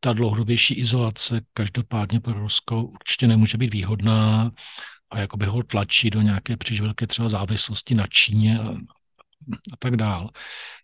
[0.00, 4.50] ta dlouhodobější izolace každopádně pro Rusko určitě nemůže být výhodná
[5.10, 8.68] a jakoby ho tlačí do nějaké příliš velké třeba závislosti na Číně a,
[9.72, 10.28] a tak dále.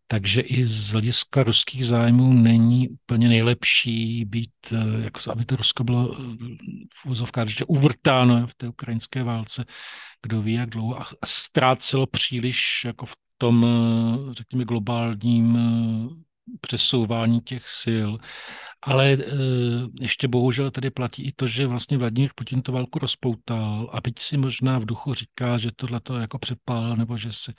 [0.09, 5.85] Takže i z hlediska ruských zájmů není úplně nejlepší být, eh, jako aby to Rusko
[5.85, 6.37] bylo eh,
[7.03, 9.65] v úzovkách ještě uvrtáno v té ukrajinské válce,
[10.23, 15.59] kdo ví jak dlouho, a ztrácelo příliš jako v tom, eh, řekněme, globálním
[16.61, 18.11] přesouvání těch sil.
[18.83, 19.17] Ale
[20.01, 24.19] ještě bohužel tady platí i to, že vlastně Vladimír Putin to válku rozpoutal a byť
[24.19, 27.53] si možná v duchu říká, že tohle to jako přepál, nebo že se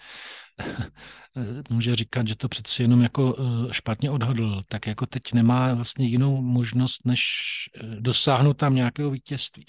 [1.69, 6.07] může říkat, že to přeci jenom jako eh, špatně odhadl, tak jako teď nemá vlastně
[6.07, 7.21] jinou možnost, než
[7.75, 9.65] eh, dosáhnout tam nějakého vítězství.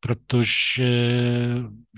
[0.00, 0.90] Protože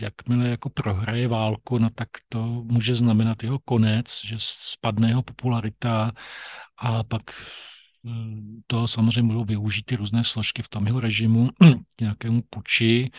[0.00, 6.12] jakmile jako prohraje válku, no tak to může znamenat jeho konec, že spadne jeho popularita
[6.78, 8.10] a pak eh,
[8.66, 11.50] to samozřejmě budou využít ty různé složky v tom jeho režimu
[11.96, 13.10] k nějakému puči,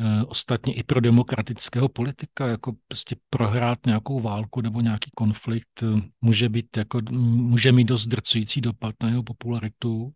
[0.00, 5.86] Eh, ostatně i pro demokratického politika, jako prostě prohrát nějakou válku nebo nějaký konflikt eh,
[6.20, 10.12] může být jako, může mít dost drcující dopad na jeho popularitu.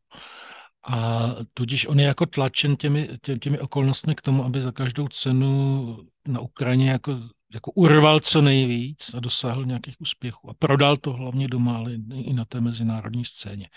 [0.89, 5.09] A tudíž on je jako tlačen těmi, tě, těmi okolnostmi k tomu, aby za každou
[5.09, 7.21] cenu na Ukrajině jako,
[7.55, 10.51] jako urval co nejvíc a dosáhl nějakých úspěchů.
[10.51, 13.69] A prodal to hlavně doma, ale i na té mezinárodní scéně.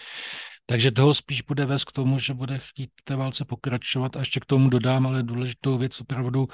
[0.66, 4.16] Takže toho spíš bude vést k tomu, že bude chtít té válce pokračovat.
[4.16, 6.48] A ještě k tomu dodám, ale důležitou věc opravdu,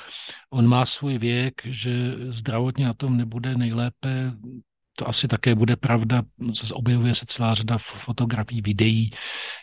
[0.50, 4.32] on má svůj věk, že zdravotně na tom nebude nejlépe.
[4.98, 6.24] To asi také bude pravda.
[6.74, 9.10] Objevuje se celá řada fotografií, videí,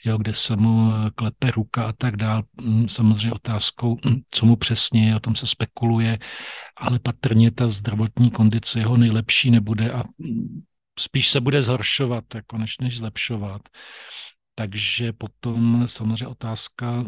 [0.05, 2.43] jo, kde se mu klepe ruka a tak dál.
[2.61, 6.19] Mm, samozřejmě otázkou, mm, co mu přesně je, o tom se spekuluje,
[6.77, 10.63] ale patrně ta zdravotní kondice jeho nejlepší nebude a mm,
[10.99, 13.63] spíš se bude zhoršovat, jako než, než zlepšovat.
[14.55, 17.05] Takže potom samozřejmě otázka,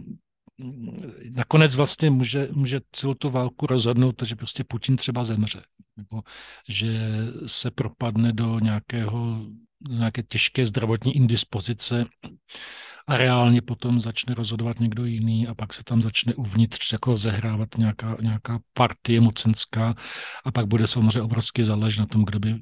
[1.31, 5.63] nakonec vlastně může, může celou tu válku rozhodnout, že prostě Putin třeba zemře,
[5.97, 6.23] nebo
[6.69, 7.09] že
[7.47, 9.47] se propadne do nějakého,
[9.89, 12.05] nějaké těžké zdravotní indispozice
[13.07, 17.69] a reálně potom začne rozhodovat někdo jiný a pak se tam začne uvnitř jako zehrávat
[17.79, 19.95] nějaká, nějaká partie mocenská
[20.45, 22.53] a pak bude samozřejmě obrovsky záležet na tom, kdo by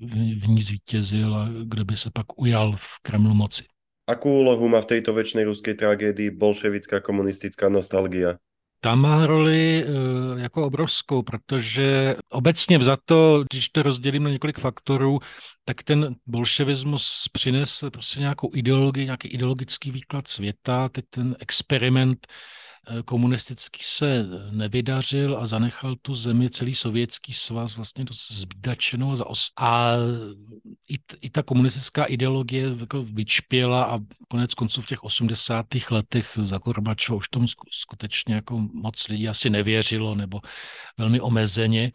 [0.40, 3.64] v ní zvítězil a kdo by se pak ujal v Kremlu moci.
[4.03, 8.35] Akú úlohu má v tejto väčšnej ruskej tragédii bolševická komunistická nostalgia?
[8.83, 9.87] Ta má roli eh,
[10.43, 15.19] jako obrovskou, protože obecně to, když to rozdělím na několik faktorů,
[15.65, 22.27] tak ten bolševismus přinesl prostě nějakou ideologii, nějaký ideologický výklad světa, teď ten experiment
[23.05, 29.53] komunistický se nevydařil a zanechal tu zemi celý sovětský svaz vlastně dost zbídačenou za os.
[29.59, 29.92] A
[30.88, 35.66] i, i ta komunistická ideologie jako vyčpěla a konec konců v těch 80.
[35.90, 40.40] letech za Gorbačova už tomu skutečně jako moc lidí asi nevěřilo nebo
[40.99, 41.92] velmi omezeně.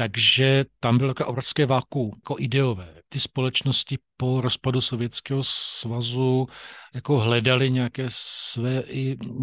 [0.00, 2.94] Takže tam bylo takové obrovské váku, jako ideové.
[3.08, 6.46] Ty společnosti po rozpadu Sovětského svazu
[6.94, 8.84] jako hledali nějaké své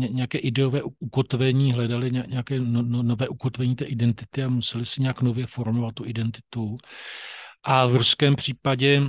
[0.10, 5.22] nějaké ideové ukotvení, hledali nějaké no, no, nové ukotvení té identity a museli si nějak
[5.22, 6.78] nově formovat tu identitu.
[7.64, 9.02] A v ruském případě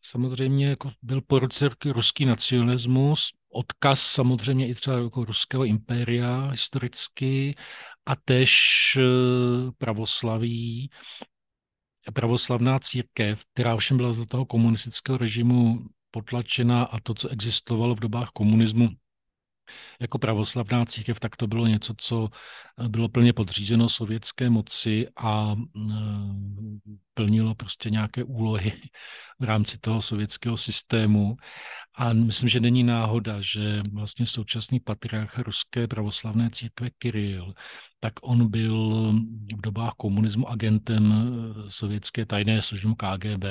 [0.00, 7.54] samozřejmě jako byl po roce ruský nacionalismus, odkaz samozřejmě i třeba jako ruského impéria historicky
[8.06, 8.52] a tež
[8.96, 10.90] eh, pravoslaví,
[12.14, 15.78] pravoslavná církev, která ovšem byla za toho komunistického režimu
[16.10, 18.88] potlačena a to, co existovalo v dobách komunismu
[20.00, 22.28] jako pravoslavná církev, tak to bylo něco, co
[22.78, 25.92] eh, bylo plně podřízeno sovětské moci a eh,
[27.14, 28.72] plnilo prostě nějaké úlohy
[29.40, 31.36] v rámci toho sovětského systému.
[31.94, 37.54] A myslím, že není náhoda, že vlastně současný patriarch ruské pravoslavné církve Kiril,
[38.00, 39.12] tak on byl
[39.56, 43.44] v dobách komunismu agentem eh, sovětské tajné služby KGB,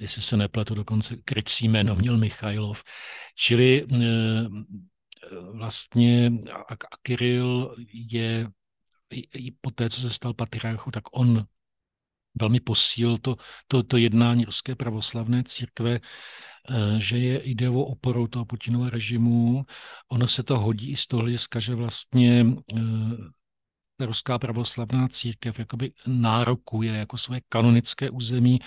[0.00, 2.82] jestli se nepletu, dokonce krycí jméno měl Michailov.
[3.36, 3.86] Čili
[5.52, 8.48] vlastně a, a Kiril je
[9.12, 11.46] i, po té, co se stal patriarchou, tak on
[12.40, 13.36] velmi posílil to,
[13.68, 19.64] to, to jednání ruské pravoslavné církve, eh, že je ideovou oporou toho Putinova režimu.
[20.08, 22.44] Ono se to hodí i z toho hlediska, že vlastně
[23.98, 28.58] ta eh, ruská pravoslavná církev jakoby nárokuje jako své kanonické území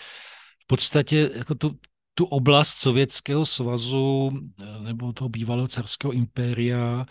[0.64, 1.80] v podstatě jako tu,
[2.16, 7.06] tu oblast Sovětského svazu eh, nebo toho bývalého carského impéria,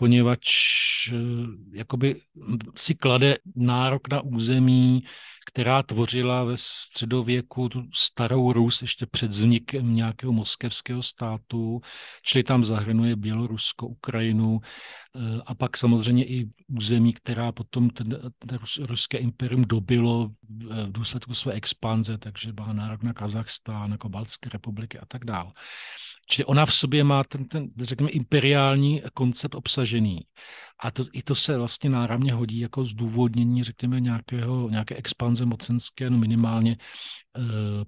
[0.00, 0.48] poněvadž
[1.12, 1.16] eh,
[1.72, 2.20] jakoby
[2.76, 5.02] si klade nárok na území,
[5.46, 11.80] která tvořila ve středověku tu starou Rus ještě před vznikem nějakého moskevského státu,
[12.22, 18.58] čili tam zahrnuje Bělorusko, Ukrajinu eh, a pak samozřejmě i území, která potom ten, ten
[18.80, 24.98] ruské imperium dobilo v důsledku své expanze, takže má nárok na Kazachstán, jako Baltské republiky
[24.98, 25.52] a tak dále.
[26.30, 30.20] Čili ona v sobě má ten, ten řekněme, imperiální koncept obsažený.
[30.78, 36.10] A to, i to se vlastně náramně hodí jako zdůvodnění, řekněme, nějakého, nějaké expanze mocenské,
[36.10, 36.76] no minimálně e,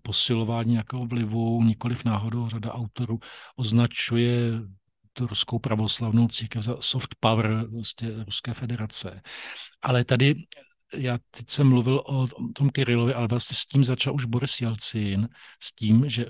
[0.02, 3.18] posilování nějakého vlivu, nikoliv náhodou řada autorů
[3.56, 4.60] označuje
[5.12, 9.22] tu ruskou pravoslavnou církev za soft power vlastně Ruské federace.
[9.82, 10.34] Ale tady
[10.96, 15.28] já teď jsem mluvil o tom Kirilovi, ale vlastně s tím začal už Boris Jelcin,
[15.60, 16.26] s tím, že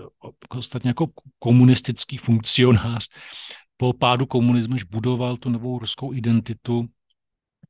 [0.48, 1.06] ostatně jako
[1.38, 3.08] komunistický funkcionář
[3.76, 6.86] po pádu komunismu, když budoval tu novou ruskou identitu,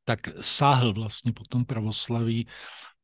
[0.05, 2.47] tak sáhl vlastně po tom pravoslaví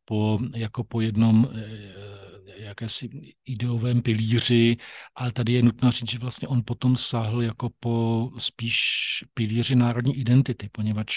[0.04, 3.10] po, jako po jednom eh, jakési
[3.44, 4.76] ideovém pilíři,
[5.14, 8.80] ale tady je nutno říct, že vlastně on potom sáhl jako po spíš
[9.34, 11.12] pilíři národní identity, poněvadž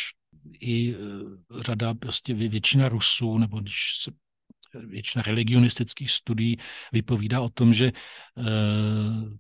[0.60, 0.98] i eh,
[1.64, 4.12] řada, prostě většina Rusů, nebo když se
[4.74, 6.58] většina religionistických studií
[6.92, 8.44] vypovídá o tom, že eh,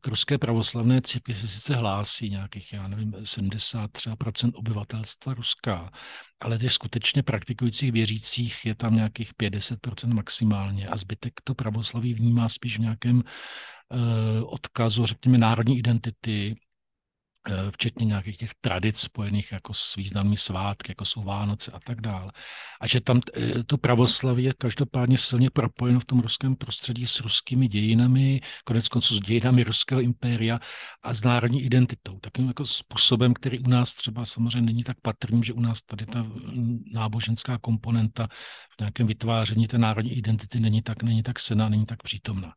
[0.01, 5.91] k ruské pravoslavné církvi se sice hlásí nějakých, já nevím, 70 třeba procent obyvatelstva Ruska,
[6.39, 12.49] ale těch skutečně praktikujících věřících je tam nějakých 50% maximálně a zbytek to pravoslaví vnímá
[12.49, 16.55] spíš v nějakém eh, odkazu, řekněme, národní identity,
[17.71, 22.31] včetně nějakých těch tradic spojených jako s významnými svátky, jako jsou Vánoce a tak dále.
[22.81, 27.19] A že tam eh, to pravoslaví je každopádně silně propojeno v tom ruském prostředí s
[27.19, 30.59] ruskými dějinami, konec konců s dějinami ruského impéria
[31.03, 32.19] a s národní identitou.
[32.19, 36.05] Takým jako způsobem, který u nás třeba samozřejmě není tak patrný, že u nás tady
[36.05, 36.25] ta
[36.93, 38.27] náboženská komponenta
[38.77, 42.53] v nějakém vytváření té národní identity není tak, není tak silná, není tak přítomná.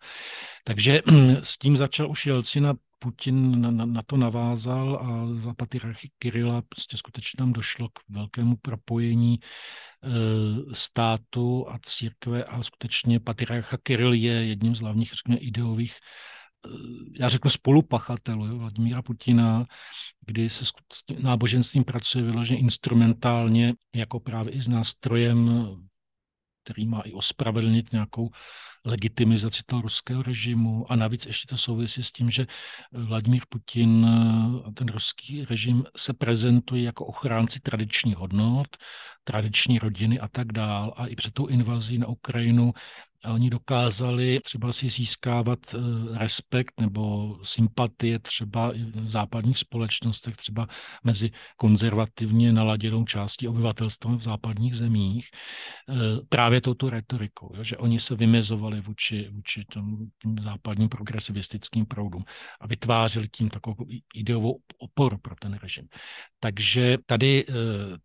[0.65, 1.03] Takže
[1.43, 2.75] s tím začal už Jelcina
[3.05, 8.57] Putin na, na, to navázal a za patriarchy Kirila prostě skutečně tam došlo k velkému
[8.57, 15.95] propojení e, státu a církve a skutečně patriarcha Kiril je jedním z hlavních, řekněme, ideových
[17.21, 19.67] já řeknu spolupachatelů, jo, Vladimíra Putina,
[20.27, 20.73] kdy se s
[21.19, 25.67] náboženstvím pracuje vyloženě instrumentálně, jako právě i s nástrojem,
[26.65, 28.31] který má i ospravedlnit nějakou
[28.85, 32.47] legitimizaci toho ruského režimu a navíc ještě to souvisí s tím, že
[32.93, 34.07] Vladimír Putin
[34.65, 38.77] a ten ruský režim se prezentuje jako ochránci tradičních hodnot,
[39.25, 40.95] tradiční rodiny a tak dál.
[40.97, 42.73] A i před tou invazí na Ukrajinu
[43.25, 45.79] a oni dokázali třeba si získávat eh,
[46.19, 50.69] respekt nebo sympatie třeba v západních společnostech, třeba
[51.05, 55.27] mezi konzervativně naladěnou částí obyvatelstva v západních zemích,
[55.89, 55.95] eh,
[56.29, 62.25] právě touto retorikou, že oni se vymezovali vůči, vůči tom, tím západním progresivistickým proudům
[62.61, 65.89] a vytvářeli tím takovou ideovou oporu pro ten režim.
[66.41, 67.53] Takže tady eh,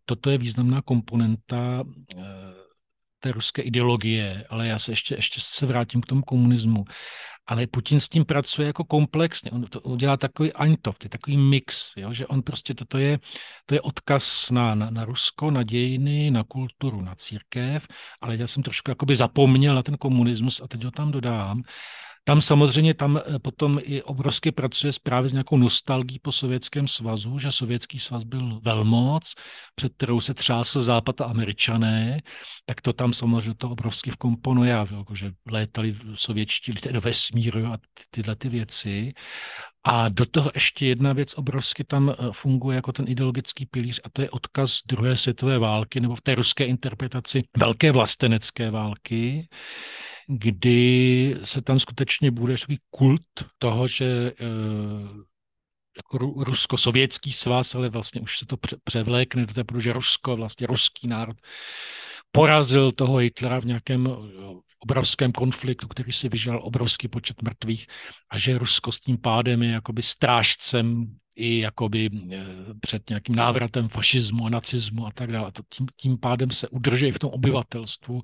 [0.04, 1.84] toto je významná komponenta
[3.20, 6.84] té ruské ideologie, ale já se ještě, ještě se vrátím k tomu komunismu.
[7.46, 9.50] Ale Putin s tím pracuje jako komplexně.
[9.50, 12.12] On to udělá takový Aňtov, to je takový mix, jo?
[12.12, 13.18] že on prostě toto je,
[13.66, 17.88] to je odkaz na, na, na Rusko, na dějiny, na kulturu, na církev,
[18.20, 21.62] ale já jsem trošku jakoby zapomněl na ten komunismus a teď ho tam dodám.
[22.24, 27.38] Tam samozřejmě tam eh, potom i obrovsky pracuje právě s nějakou nostalgií po Sovětském svazu,
[27.38, 29.34] že Sovětský svaz byl velmoc,
[29.74, 32.20] před kterou se třásl Západ a Američané,
[32.66, 34.76] tak to tam samozřejmě to obrovsky vkomponuje,
[35.14, 39.12] že létali sovětští lidé do vesmíru a ty, tyhle ty věci.
[39.84, 44.10] A do toho ještě jedna věc obrovsky tam eh, funguje jako ten ideologický pilíř a
[44.12, 49.48] to je odkaz druhé světové války nebo v té ruské interpretaci velké vlastenecké války,
[50.30, 53.22] kdy se tam skutečně bude svůj kult
[53.58, 54.34] toho, že eh,
[55.96, 61.08] jako rusko-sovětský svaz, ale vlastně už se to převlékne do té, že Rusko, vlastně ruský
[61.08, 61.36] národ
[62.32, 64.10] porazil toho Hitlera v nějakém eh,
[64.78, 67.86] obrovském konfliktu, který si vyžal obrovský počet mrtvých
[68.30, 72.44] a že Rusko s tím pádem je jakoby strážcem i jakoby eh,
[72.80, 75.52] před nějakým návratem fašismu a nacismu a tak dále.
[75.68, 78.22] Tím, tím pádem se udrží v tom obyvatelstvu,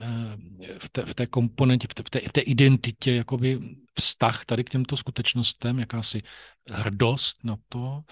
[0.00, 0.36] eh,
[0.78, 3.58] v té, v té komponentě, v té, v té, identitě, jakoby
[3.94, 6.22] vztah tady k těmto skutečnostem, jakási
[6.68, 8.02] hrdost na to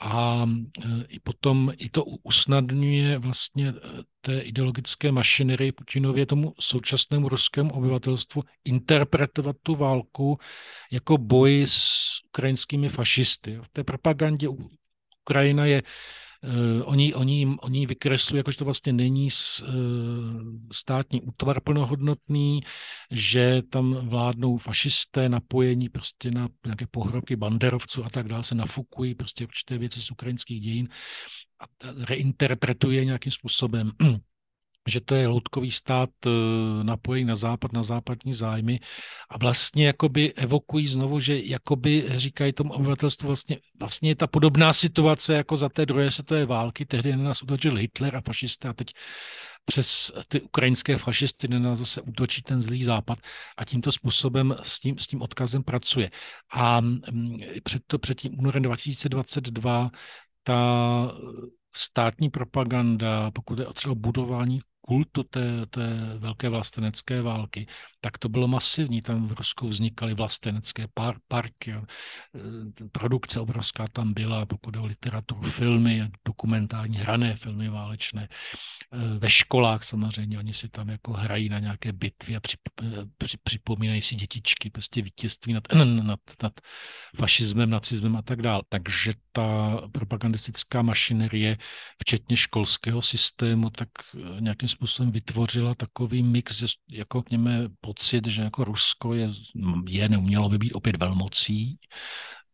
[0.00, 0.46] a
[1.08, 3.74] i potom i to usnadňuje vlastně
[4.20, 10.38] té ideologické mašinerii Putinově tomu současnému ruskému obyvatelstvu interpretovat tu válku
[10.92, 11.84] jako boj s
[12.28, 13.58] ukrajinskými fašisty.
[13.62, 14.48] V té propagandě
[15.22, 15.82] Ukrajina je
[16.84, 19.68] oni, oni, oni vykreslují, jakože to vlastně není uh,
[20.72, 22.60] státní útvar plnohodnotný,
[23.10, 29.14] že tam vládnou fašisté napojení prostě na nějaké pohrobky banderovců a tak dále, se nafukují
[29.14, 30.88] prostě určité věci z ukrajinských dějin
[31.60, 31.64] a
[32.04, 33.92] reinterpretuje nějakým způsobem
[34.88, 36.30] že to je loutkový stát eh,
[36.82, 38.80] napojený na západ, na západní zájmy
[39.30, 44.72] a vlastně jakoby evokují znovu, že jakoby říkají tomu obyvatelstvu vlastně, vlastně je ta podobná
[44.72, 48.72] situace jako za té druhé světové války, tehdy na nás utočil Hitler a fašisté a
[48.72, 48.92] teď
[49.64, 53.18] přes ty ukrajinské fašisty na nás zase útočí ten zlý západ
[53.56, 56.10] a tímto způsobem s tím, s tím odkazem pracuje.
[56.52, 59.90] A mm, před, to, před tím únorem 2022
[60.42, 61.12] ta
[61.76, 67.66] státní propaganda, pokud je třeba budování kultu té, té velké vlastenecké války,
[68.00, 69.02] tak to bylo masivní.
[69.02, 71.82] Tam v Rusku vznikaly vlastenecké par, parky, e,
[72.92, 78.28] produkce obrovská tam byla, pokud o literaturu, filmy, dokumentární, hrané filmy válečné.
[78.92, 82.86] E, ve školách samozřejmě, oni si tam jako hrají na nějaké bitvy a přip, e,
[83.18, 85.64] při, připomínají si dětičky prostě vítězství nad,
[86.02, 86.52] nad, nad
[87.16, 88.62] fašismem, nacismem a tak dále.
[88.68, 91.56] Takže ta propagandistická mašinerie,
[91.98, 93.88] včetně školského systému, tak
[94.40, 94.68] nějakým
[95.10, 99.30] vytvořila takový mix, že jako k něme pocit, že jako Rusko je,
[99.88, 101.78] je neumělo by být opět velmocí,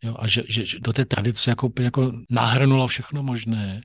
[0.03, 3.81] jo, a že, že, že do té tradice jako, jako nahrnulo všechno možné.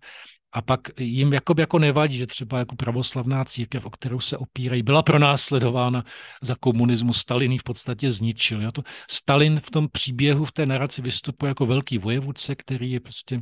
[0.54, 4.84] A pak jim jakoby jako nevadí, že třeba jako pravoslavná církev, o kterou se opírají,
[4.84, 6.04] byla pronásledována
[6.42, 7.14] za komunismu.
[7.14, 8.62] Stalin ji v podstatě zničil.
[8.62, 8.72] Jo?
[8.72, 13.42] To Stalin v tom příběhu, v té naraci vystupuje jako velký vojevůdce, který je prostě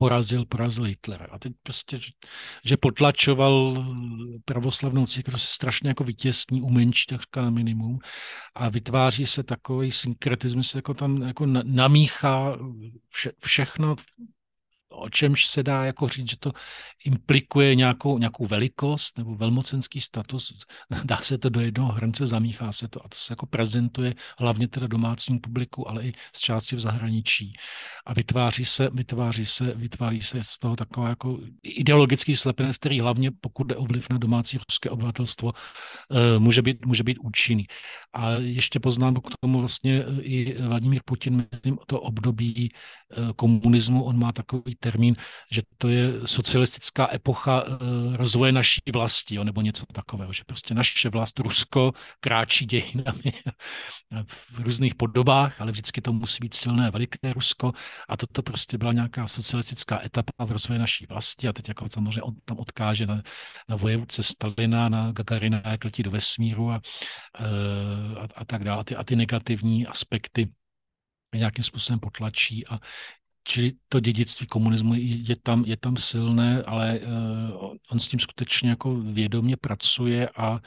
[0.00, 1.26] porazil, porazil Hitlera.
[1.30, 1.98] A teď prostě,
[2.64, 3.84] že, potlačoval
[4.44, 7.98] pravoslavnou církev, se strašně jako vytěsní, umenší takřka na minimum
[8.54, 12.56] a vytváří se takový synkretismus, jako tam jako namíchá
[13.08, 13.96] vše, všechno
[14.90, 16.52] o čemž se dá jako říct, že to
[17.04, 20.66] implikuje nějakou, nějakou velikost nebo velmocenský status,
[21.04, 24.68] dá se to do jednoho hrnce, zamíchá se to a to se jako prezentuje hlavně
[24.68, 27.52] teda domácímu publiku, ale i z části v zahraničí.
[28.06, 33.30] A vytváří se, vytváří se, vytváří se z toho taková jako ideologický slepenec, který hlavně
[33.40, 37.66] pokud jde o vliv na domácí ruské obyvatelstvo, eh, může být, může být účinný.
[38.12, 41.46] A ještě poznám k tomu vlastně i Vladimír Putin,
[41.86, 45.14] to období eh, komunismu, on má takový termín,
[45.52, 50.74] že to je socialistická epocha eh, rozvoje naší vlasti, jo, nebo něco takového, že prostě
[50.74, 53.32] naše vlast Rusko kráčí dějinami
[54.52, 57.72] v různých podobách, ale vždycky to musí být silné veliké Rusko
[58.08, 62.22] a toto prostě byla nějaká socialistická etapa v rozvoji naší vlasti a teď jako samozřejmě
[62.22, 63.22] on tam odkáže na,
[63.68, 66.80] na vojevůdce Stalina, na Gagarina, jak letí do vesmíru a,
[67.40, 68.80] eh, a, a tak dále.
[68.80, 70.50] A ty, a ty negativní aspekty
[71.34, 72.78] nějakým způsobem potlačí a
[73.44, 78.70] Čili to dědictví komunismu je tam, je tam silné, ale uh, on s tím skutečně
[78.70, 80.60] jako vědomě pracuje a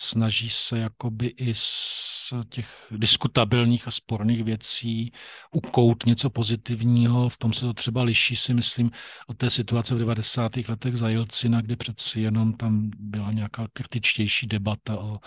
[0.00, 5.12] snaží se jakoby i z těch diskutabilních a sporných věcí
[5.52, 7.28] ukout něco pozitivního.
[7.28, 8.90] V tom se to třeba liší, si myslím,
[9.26, 10.56] od té situace v 90.
[10.68, 15.18] letech za Jelcina, kde přeci jenom tam byla nějaká kritičtější debata o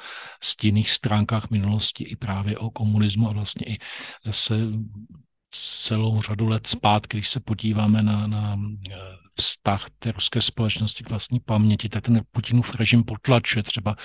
[0.44, 3.78] stinných stránkách minulosti i právě o komunismu a vlastně i
[4.26, 4.56] zase
[5.52, 8.60] celou řadu let zpátky, když se podíváme na, na
[8.92, 8.96] eh,
[9.36, 13.96] vztah té ruské společnosti k vlastní paměti, tak ten Putinův režim potlačuje třeba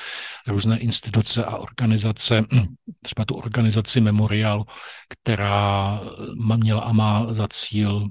[0.47, 2.45] různé instituce a organizace,
[3.03, 4.65] třeba tu organizaci Memorial,
[5.09, 6.01] která
[6.57, 8.09] měla a má za cíl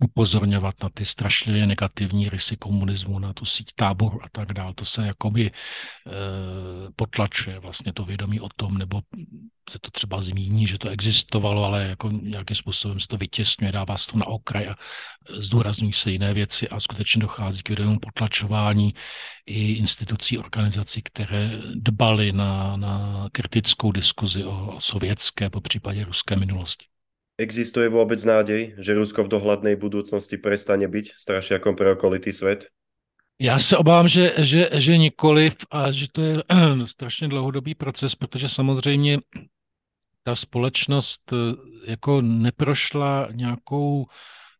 [0.00, 4.74] upozorňovat na ty strašlivě negativní rysy komunismu, na tu síť táboru a tak dále.
[4.74, 5.52] To se jakoby e,
[6.96, 9.00] potlačuje vlastně to vědomí o tom, nebo
[9.70, 13.96] se to třeba zmíní, že to existovalo, ale jako nějakým způsobem se to vytěsňuje, dává
[13.96, 14.74] se to na okraj a
[15.38, 18.94] zdůrazňují se jiné věci a skutečně dochází k vědomému potlačování
[19.46, 26.36] i institucí, organizací, které dbaly na, na kritickou diskuzi o, o sovětské, po případě ruské
[26.36, 26.86] minulosti.
[27.40, 32.68] Existuje vôbec nádej, že Rusko v dohľadnej budúcnosti prestane byť strašiakom pre okolitý svet?
[33.40, 36.34] Já se obávám, že, že, že nikoliv a že to je
[36.84, 39.18] strašně dlouhodobý proces, protože samozřejmě
[40.22, 41.36] ta společnost eh,
[41.90, 44.06] jako neprošla nějakou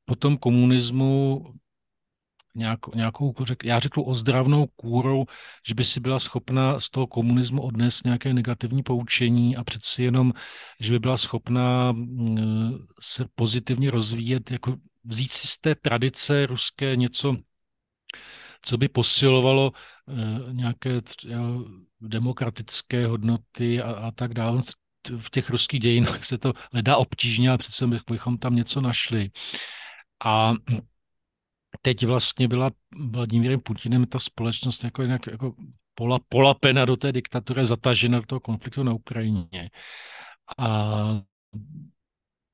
[0.05, 1.45] po tom komunismu
[2.61, 5.25] nějakou, nějakou řek, já řeknu ozdravnou kůrou,
[5.67, 10.33] že by si byla schopna z toho komunismu odnést nějaké negativní poučení a přeci jenom,
[10.81, 16.97] že by byla schopna mm, se pozitivně rozvíjet, jako vzít si z té tradice ruské
[16.97, 17.37] něco,
[18.63, 21.01] co by posilovalo eh, nějaké
[22.01, 24.63] demokratické hodnoty a, a tak dále.
[25.19, 29.31] V těch ruských dějinách se to nedá obtížně, ale přece bychom tam něco našli.
[30.25, 30.55] A
[31.83, 32.71] teď vlastně byla
[33.11, 35.55] Vladimírem Putinem ta společnost jako jinak jako
[35.95, 39.71] pola, polapena do té diktatury, zatažena do toho konfliktu na Ukrajině.
[40.59, 40.99] A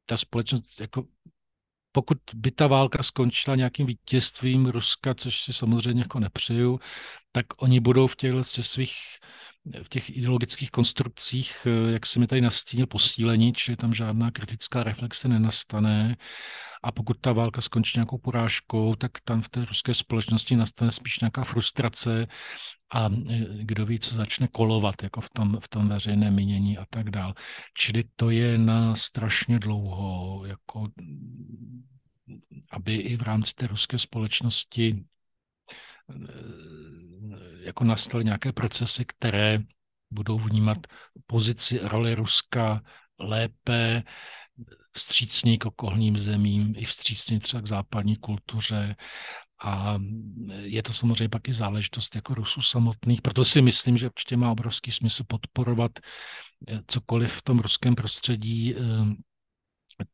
[0.07, 1.05] ta společnost jako
[1.93, 6.81] pokud by ta válka skončila nějakým vítězstvím Ruska, což si samozřejmě jako nepřeju,
[7.33, 8.97] tak oni budou v těchto svých
[9.83, 15.29] v těch ideologických konstrukcích, jak se mi tady nastínil, posílení, čili tam žádná kritická reflexe
[15.29, 16.17] nenastane.
[16.83, 21.21] A pokud ta válka skončí nějakou porážkou, tak tam v té ruské společnosti nastane spíš
[21.21, 22.27] nějaká frustrace
[22.91, 23.11] a e,
[23.64, 27.35] kdo ví, co začne kolovat jako v tom, v tom veřejném mínění a tak dál.
[27.77, 30.89] Čili to je na strašně dlouho, jako
[32.71, 35.05] aby i v rámci té ruské společnosti e,
[37.67, 39.59] jako nastaly nějaké procesy, které
[40.11, 40.79] budou vnímat
[41.27, 42.83] pozici roli Ruska
[43.19, 44.03] lépe,
[44.93, 48.97] vstřícný k okolním zemím, i vstřícný třeba k západní kultuře.
[49.64, 49.99] A
[50.62, 54.51] je to samozřejmě pak i záležitost jako Rusů samotných, proto si myslím, že určitě má
[54.51, 55.93] obrovský smysl podporovat
[56.69, 58.81] eh, cokoliv v tom ruském prostředí, eh,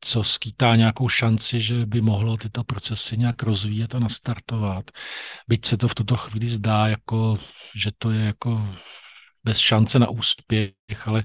[0.01, 4.91] co skýtá nějakou šanci, že by mohlo tyto procesy nějak rozvíjet a nastartovat.
[5.49, 7.39] Byť se to v tuto chvíli zdá, jako,
[7.77, 8.75] že to je jako
[9.45, 10.73] bez šance na úspěch,
[11.05, 11.25] ale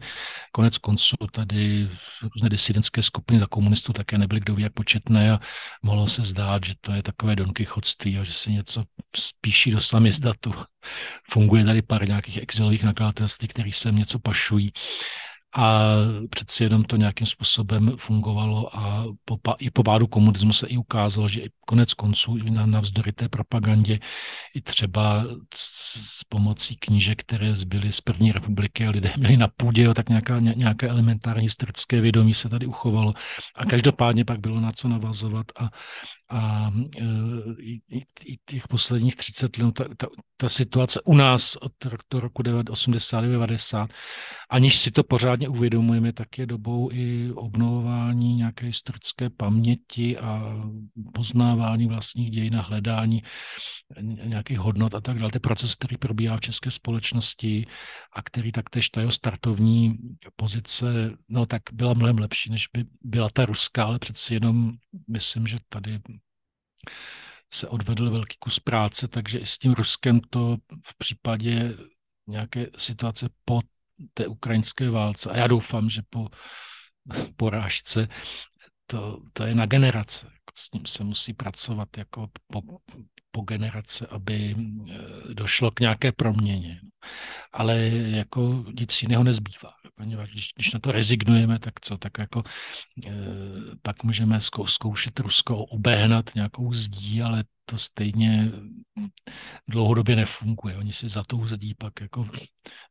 [0.51, 1.89] konec konců tady
[2.35, 5.39] různé disidentské skupiny za komunistů také nebyly kdo ví jak početné a
[5.81, 8.83] mohlo se zdát, že to je takové donkychodství a že si něco
[9.15, 10.53] spíší do samizdatu.
[11.31, 14.71] Funguje tady pár nějakých exilových nakladatelství, který sem něco pašují.
[15.57, 15.81] A
[16.29, 21.27] přeci jenom to nějakým způsobem fungovalo a po, i po pádu komunismu se i ukázalo,
[21.27, 23.99] že i konec konců i na, navzdory té propagandě
[24.55, 25.23] i třeba
[25.55, 29.93] s, s pomocí knížek, které zbyly z první republiky a lidé měli na půdě, jo,
[29.93, 33.13] tak nějaká, nějaké elementární historické vědomí se tady uchovalo.
[33.55, 35.69] A každopádně pak bylo na co navazovat a
[36.29, 37.03] a e,
[37.59, 41.71] i, i, i těch posledních 30 let, ta, ta, ta situace u nás od
[42.13, 43.87] roku 80-90,
[44.49, 50.53] aniž si to pořádně uvědomujeme, tak je dobou i obnovování nějaké historické paměti a
[51.13, 53.23] poznávání vlastních dějin a hledání
[54.23, 55.31] nějakých hodnot a tak dále.
[55.31, 57.65] To je proces, který probíhá v české společnosti
[58.13, 59.97] a který taktéž ta jeho startovní
[60.35, 64.71] pozice, no tak byla mnohem lepší, než by byla ta ruská, ale přeci jenom
[65.07, 65.99] myslím, že tady
[67.53, 71.77] se odvedl velký kus práce, takže i s tím Ruskem to v případě
[72.27, 73.61] nějaké situace po
[74.13, 76.27] té ukrajinské válce, a já doufám, že po
[77.35, 78.07] porážce,
[78.87, 80.25] to, to je na generace.
[80.25, 82.61] Jako s ním se musí pracovat jako po,
[83.31, 86.79] po generace, aby eh, došlo k nějaké proměně.
[87.53, 89.73] Ale jako nic jiného nezbývá.
[89.97, 92.43] Poněvadž když, když na to rezignujeme, tak co, tak jako
[93.05, 93.11] e,
[93.81, 98.51] pak můžeme zkoušet Rusko obéhnat nějakou zdí, ale to stejně
[99.67, 100.77] dlouhodobě nefunguje.
[100.77, 102.29] Oni si za tou zdí pak jako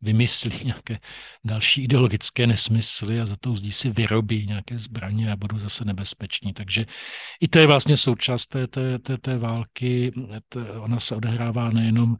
[0.02, 0.98] vymyslí nějaké
[1.44, 6.52] další ideologické nesmysly a za tou zdí si vyrobí nějaké zbraně a budou zase nebezpeční.
[6.52, 6.86] Takže
[7.40, 10.12] i to je vlastně součást té, té, té, té války.
[10.80, 12.16] Ona se odehrává nejenom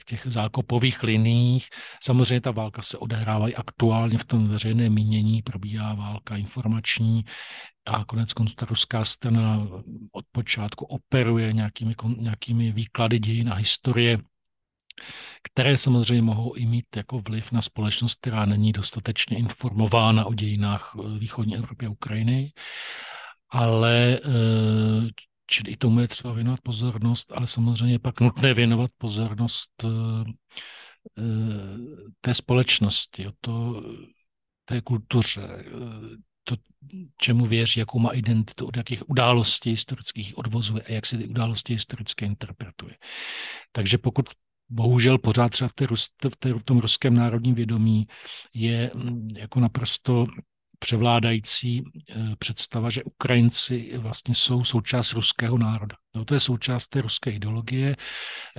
[0.00, 1.68] v těch zákopových liních.
[2.02, 7.24] Samozřejmě ta válka se odehrává i aktuálně v tom veřejném mínění, probíhá válka informační,
[7.86, 9.68] a konec konců ta ruská strana
[10.12, 14.18] od počátku operuje nějakými, nějakými výklady dějin a historie,
[15.42, 20.94] které samozřejmě mohou i mít jako vliv na společnost, která není dostatečně informována o dějinách
[20.94, 22.52] eh, východní Evropy a Ukrajiny.
[23.50, 25.10] Ale eh,
[25.52, 29.88] čili i tomu je třeba věnovat pozornost, ale samozřejmě pak nutné věnovat pozornost eh,
[32.20, 33.82] té společnosti, to,
[34.64, 35.64] té kultuře,
[36.44, 36.56] to,
[37.20, 41.72] čemu věří, jakou má identitu, od jakých událostí historických odvozuje a jak si ty události
[41.72, 42.96] historické interpretuje.
[43.72, 44.28] Takže pokud
[44.68, 45.86] bohužel pořád třeba v, té,
[46.30, 48.06] v, té, v tom ruském národním vědomí
[48.54, 50.26] je mm, jako naprosto
[50.82, 55.96] převládající eh, představa, že Ukrajinci vlastně jsou součást ruského národa.
[56.14, 57.96] No, to je součást té ruské ideologie,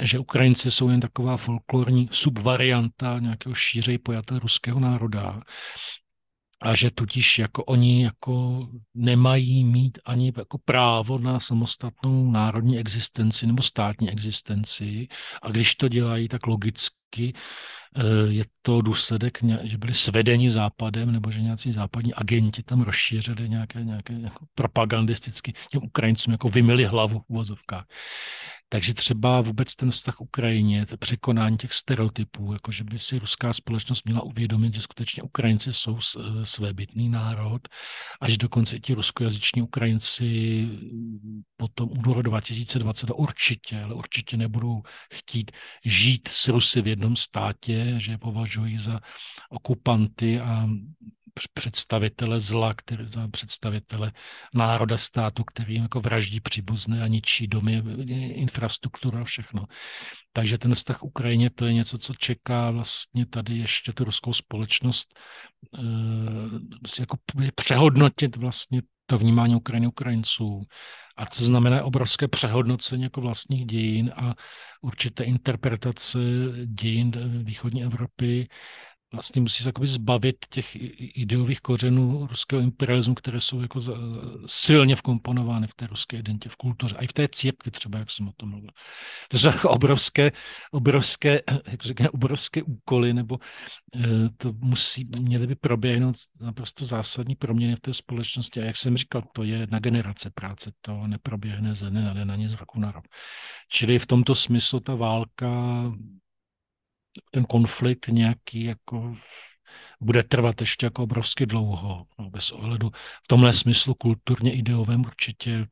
[0.01, 5.41] že Ukrajinci jsou jen taková folklorní subvarianta nějakého šířej pojatého ruského národa
[6.63, 13.47] a že tudíž jako oni jako nemají mít ani jako právo na samostatnou národní existenci
[13.47, 15.07] nebo státní existenci
[15.41, 17.33] a když to dělají, tak logicky
[17.95, 23.49] eh, je to důsledek, že byli svedeni západem nebo že nějací západní agenti tam rozšířili
[23.49, 27.85] nějaké, nějaké jako propagandisticky těm Ukrajincům jako vymili hlavu v uvozovkách.
[28.73, 33.53] Takže třeba vůbec ten vztah Ukrajině, to překonání těch stereotypů, jako že by si ruská
[33.53, 37.61] společnost měla uvědomit, že skutečně Ukrajinci jsou eh, svébytný národ
[38.21, 40.67] a že dokonce i ti ruskojazyční Ukrajinci
[41.57, 44.81] po tom únoru 2020 určitě, ale určitě nebudou
[45.13, 45.51] chtít
[45.85, 48.99] žít s Rusy v jednom státě, že je považují za
[49.49, 50.69] okupanty a
[51.53, 54.11] představitele zla, který, představitele
[54.53, 57.83] národa státu, který jako vraždí příbuzné a ničí domy,
[58.33, 59.65] infrastruktura a všechno.
[60.33, 65.19] Takže ten vztah Ukrajině to je něco, co čeká vlastně tady ještě tu ruskou společnost
[65.77, 67.17] e, jako
[67.55, 70.63] přehodnotit vlastně to vnímání Ukrajiny Ukrajinců.
[71.17, 74.33] A to znamená obrovské přehodnocení jako vlastních dějin a
[74.81, 76.19] určité interpretace
[76.65, 77.11] dějin
[77.43, 78.47] východní Evropy
[79.13, 80.75] vlastně musí se zbavit těch
[81.17, 83.81] ideových kořenů ruského imperialismu, které jsou jako
[84.45, 88.11] silně vkomponovány v té ruské identitě, v kultuře, a i v té církvi třeba, jak
[88.11, 88.69] jsem o tom mluvil.
[89.29, 90.31] To jsou jako obrovské,
[90.71, 93.39] obrovské, jak řekne, obrovské úkoly, nebo
[93.95, 98.61] eh, to musí, měly by proběhnout naprosto zásadní proměny v té společnosti.
[98.61, 102.31] A jak jsem říkal, to je na generace práce, to neproběhne ze dne na den
[102.31, 103.05] ani z roku na rok.
[103.69, 105.51] Čili v tomto smyslu ta válka
[107.31, 109.15] ten konflikt nějaký jako
[110.01, 112.89] bude trvat ještě jako obrovsky dlouho, no, bez ohledu
[113.23, 115.65] v tomhle smyslu kulturně ideovém určitě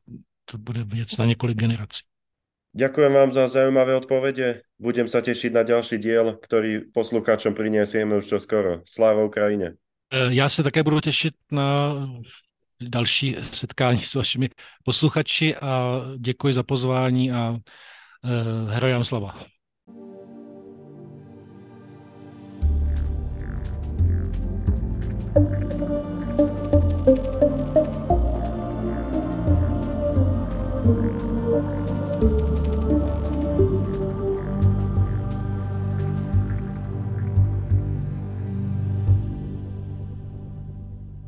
[0.44, 2.02] to bude věc na několik generací.
[2.72, 4.64] Ďakujem vám za zaujímavé odpovede.
[4.80, 8.80] Budem sa tešiť na ďalší diel, ktorý poslucháčom prinesieme už čoskoro.
[8.88, 9.76] Sláva Ukrajine.
[10.08, 11.92] E, já se také budu těšit na
[12.80, 14.48] další setkání s vašimi
[14.84, 17.60] posluchači a děkuji za pozvání a uh,
[18.70, 19.44] hrajám slava.